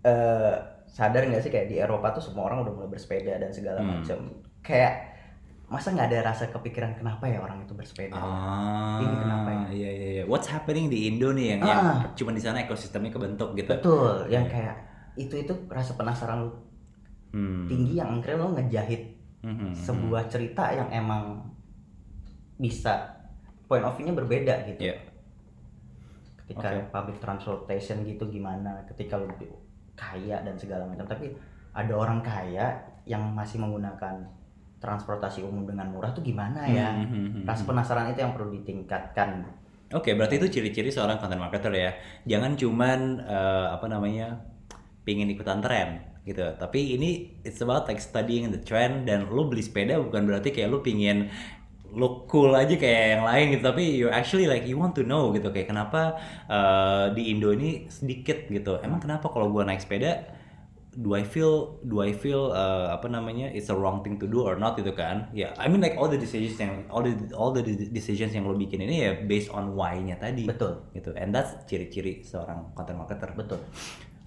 eh 0.00 0.54
sadar 0.88 1.22
nggak 1.22 1.42
sih 1.42 1.50
kayak 1.50 1.68
di 1.68 1.76
Eropa 1.76 2.10
tuh 2.10 2.22
semua 2.22 2.46
orang 2.46 2.64
udah 2.64 2.72
mulai 2.74 2.90
bersepeda 2.90 3.36
dan 3.36 3.50
segala 3.50 3.78
Hmm. 3.78 4.00
macam 4.00 4.18
kayak 4.60 5.17
masa 5.68 5.92
nggak 5.92 6.08
ada 6.08 6.18
rasa 6.26 6.48
kepikiran 6.48 6.96
kenapa 6.96 7.28
ya 7.28 7.38
orang 7.38 7.60
itu 7.60 7.72
bersepeda 7.72 8.16
Ah, 8.16 8.96
Ini 8.98 9.14
kenapa 9.14 9.48
ya? 9.48 9.64
Iya 9.68 9.90
iya 9.90 10.08
iya. 10.10 10.24
What's 10.24 10.48
happening 10.48 10.88
di 10.88 11.06
Indo 11.06 11.28
nih 11.30 11.54
yang, 11.54 11.60
yang 11.62 11.80
Ah. 11.84 12.00
cuma 12.16 12.32
di 12.32 12.40
sana 12.40 12.64
ekosistemnya 12.64 13.08
kebentuk 13.10 13.52
gitu. 13.52 13.68
betul 13.70 14.24
yang 14.26 14.44
Iya. 14.44 14.50
kayak 14.50 14.76
itu 15.14 15.34
itu 15.36 15.52
rasa 15.68 15.92
penasaran 15.94 16.40
lu 16.42 16.50
Hmm. 17.28 17.68
tinggi 17.68 18.00
yang 18.00 18.16
akhirnya 18.16 18.40
lo 18.40 18.56
ngejahit 18.56 19.02
Mhm, 19.38 19.52
mhm. 19.52 19.72
sebuah 19.76 20.24
cerita 20.26 20.72
yang 20.72 20.88
emang 20.88 21.44
bisa 22.56 23.20
point 23.66 23.84
of 23.84 23.92
view-nya 23.94 24.16
berbeda 24.16 24.54
gitu 24.66 24.80
Iya. 24.82 24.96
ketika 26.40 26.68
Oke. 26.72 26.88
public 26.88 27.18
transportation 27.18 28.02
gitu 28.02 28.24
gimana 28.26 28.80
ketika 28.88 29.14
lu 29.14 29.28
kaya 29.92 30.40
dan 30.40 30.56
segala 30.56 30.88
macam 30.88 31.04
tapi 31.04 31.28
ada 31.70 31.92
orang 31.92 32.18
kaya 32.18 32.72
yang 33.04 33.20
masih 33.30 33.60
menggunakan 33.60 34.24
transportasi 34.78 35.42
umum 35.42 35.66
dengan 35.66 35.90
murah 35.90 36.14
tuh 36.14 36.22
gimana 36.22 36.66
ya 36.66 36.94
Mhm, 36.94 37.04
mhm, 37.04 37.28
mhm. 37.42 37.44
rasa 37.46 37.62
penasaran 37.66 38.10
itu 38.14 38.20
yang 38.22 38.32
perlu 38.34 38.50
ditingkatkan 38.54 39.44
Oke, 39.88 40.12
berarti 40.12 40.36
itu 40.36 40.60
ciri-ciri 40.60 40.92
seorang 40.92 41.16
content 41.16 41.40
marketer 41.40 41.72
ya. 41.72 41.96
Jangan 42.28 42.60
cuman 42.60 43.24
eh, 43.24 43.66
apa 43.72 43.88
namanya 43.88 44.36
pingin 45.00 45.32
ikutan 45.32 45.64
tren 45.64 46.04
gitu. 46.28 46.44
Tapi 46.60 46.92
ini 46.92 47.40
it's 47.40 47.64
about 47.64 47.88
like 47.88 47.96
studying 47.96 48.52
the 48.52 48.60
trend 48.60 49.08
dan 49.08 49.24
lu 49.32 49.48
beli 49.48 49.64
sepeda 49.64 49.96
bukan 49.96 50.28
berarti 50.28 50.52
kayak 50.52 50.68
lu 50.68 50.84
pingin 50.84 51.32
look 51.88 52.28
cool 52.28 52.52
aja 52.52 52.76
kayak 52.76 53.16
yang 53.16 53.24
lain 53.24 53.44
gitu 53.56 53.62
tapi 53.64 53.82
you 53.96 54.12
actually 54.12 54.44
like 54.44 54.68
you 54.68 54.76
want 54.76 54.92
to 54.92 55.00
know 55.08 55.32
gitu 55.32 55.48
kayak 55.48 55.72
kenapa 55.72 56.20
eh, 56.44 57.16
di 57.16 57.32
Indo 57.32 57.48
ini 57.56 57.88
sedikit 57.88 58.44
gitu 58.52 58.76
emang 58.84 59.00
kenapa 59.00 59.32
kalau 59.32 59.48
gua 59.48 59.64
naik 59.64 59.80
sepeda 59.80 60.36
do 60.96 61.12
I 61.12 61.22
feel 61.22 61.78
do 61.84 62.00
I 62.00 62.16
feel 62.16 62.50
uh, 62.50 62.92
apa 62.94 63.12
namanya 63.12 63.52
it's 63.52 63.68
a 63.68 63.76
wrong 63.76 64.00
thing 64.00 64.16
to 64.22 64.26
do 64.26 64.40
or 64.40 64.56
not 64.56 64.78
gitu 64.80 64.96
kan? 64.96 65.28
Ya 65.36 65.52
I 65.60 65.68
mean 65.68 65.84
like 65.84 66.00
all 66.00 66.08
the 66.08 66.16
decisions 66.16 66.56
yang 66.56 66.88
all 66.88 67.04
the 67.04 67.14
all 67.36 67.52
the 67.52 67.62
decisions 67.92 68.32
yang 68.32 68.48
lo 68.48 68.56
bikin 68.56 68.80
ini 68.80 68.96
ya 69.04 69.12
based 69.28 69.52
on 69.52 69.76
why-nya 69.76 70.16
tadi. 70.16 70.48
Betul. 70.48 70.88
gitu. 70.96 71.12
And 71.14 71.30
that's 71.30 71.54
ciri-ciri 71.68 72.24
seorang 72.24 72.72
content 72.72 72.98
marketer. 73.04 73.36
Betul. 73.36 73.60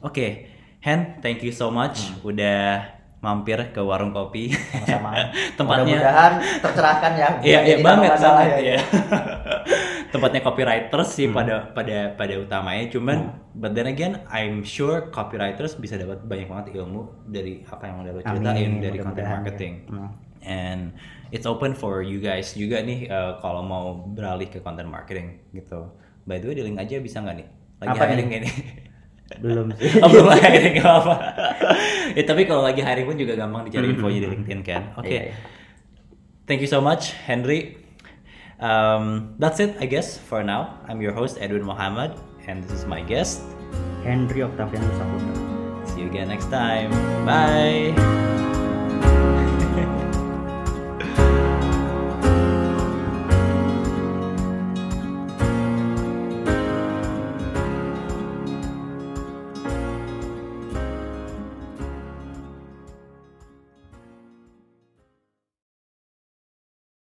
Oke 0.05 0.49
Hen 0.81 1.21
thank 1.25 1.41
you 1.41 1.53
so 1.53 1.73
much. 1.73 2.13
Udah 2.21 2.85
mampir 3.21 3.57
ke 3.69 3.81
warung 3.81 4.13
kopi. 4.13 4.53
Sama 4.85 5.13
tempatnya 5.57 5.85
mudah-mudahan 5.85 6.33
tercerahkan 6.61 7.11
ya. 7.17 7.29
Iya, 7.41 7.59
iya 7.65 7.77
banget, 7.85 8.17
banget 8.17 8.47
ya. 8.49 8.59
ya. 8.75 8.79
Tempatnya 10.11 10.43
copywriters 10.43 11.09
sih 11.15 11.31
pada 11.31 11.71
pada 11.71 12.11
pada 12.19 12.33
utamanya, 12.35 12.91
cuman 12.91 13.31
but 13.55 13.71
then 13.71 13.87
again 13.87 14.19
I'm 14.27 14.59
sure 14.61 15.07
copywriters 15.07 15.79
bisa 15.79 15.95
dapat 15.95 16.27
banyak 16.27 16.51
banget 16.51 16.75
ilmu 16.75 17.31
dari 17.31 17.63
apa 17.63 17.87
yang 17.87 18.03
udah 18.03 18.11
lo 18.11 18.19
ceritain 18.19 18.71
dari 18.83 18.97
content 18.99 19.27
ya. 19.27 19.33
marketing. 19.39 19.73
Hmm. 19.87 20.11
And 20.41 20.81
it's 21.31 21.47
open 21.47 21.77
for 21.77 22.03
you 22.03 22.19
guys 22.19 22.51
juga 22.59 22.83
nih 22.83 23.07
uh, 23.07 23.39
kalau 23.39 23.63
mau 23.63 24.03
beralih 24.11 24.51
ke 24.51 24.59
content 24.59 24.91
marketing 24.91 25.39
gitu. 25.55 25.87
By 26.27 26.43
the 26.43 26.51
way 26.51 26.55
di 26.59 26.63
link 26.67 26.77
aja 26.77 26.99
bisa 26.99 27.23
nggak 27.23 27.35
nih? 27.39 27.47
Lagi 27.81 27.97
Apa 27.97 28.03
hiring 28.11 28.29
ini. 28.29 28.51
Belum 29.39 29.67
sih. 29.79 29.89
oh, 30.03 30.09
belum 30.11 30.27
hiring 30.27 30.75
nggak 30.75 30.95
apa. 31.01 31.15
ya 32.19 32.23
tapi 32.29 32.43
kalau 32.43 32.67
lagi 32.67 32.83
hiring 32.83 33.07
pun 33.07 33.15
juga 33.15 33.33
gampang 33.39 33.63
dicari 33.63 33.87
infonya 33.89 34.19
di 34.27 34.29
LinkedIn 34.35 34.61
kan. 34.61 34.83
Oke. 34.99 35.07
Iya, 35.07 35.21
iya. 35.31 35.35
Thank 36.51 36.67
you 36.67 36.69
so 36.69 36.83
much, 36.83 37.15
Henry. 37.15 37.80
Um, 38.61 39.35
that's 39.39 39.59
it, 39.59 39.75
I 39.79 39.85
guess, 39.85 40.17
for 40.17 40.43
now. 40.43 40.79
I'm 40.87 41.01
your 41.01 41.13
host, 41.13 41.37
Edwin 41.41 41.63
Muhammad, 41.63 42.13
and 42.47 42.63
this 42.63 42.71
is 42.71 42.85
my 42.85 43.01
guest. 43.01 43.41
Henry 44.03 44.41
Octavianus 44.41 44.93
Saputra. 44.97 45.89
See 45.89 46.01
you 46.01 46.07
again 46.07 46.29
next 46.29 46.49
time. 46.49 46.91
Bye. 47.25 48.50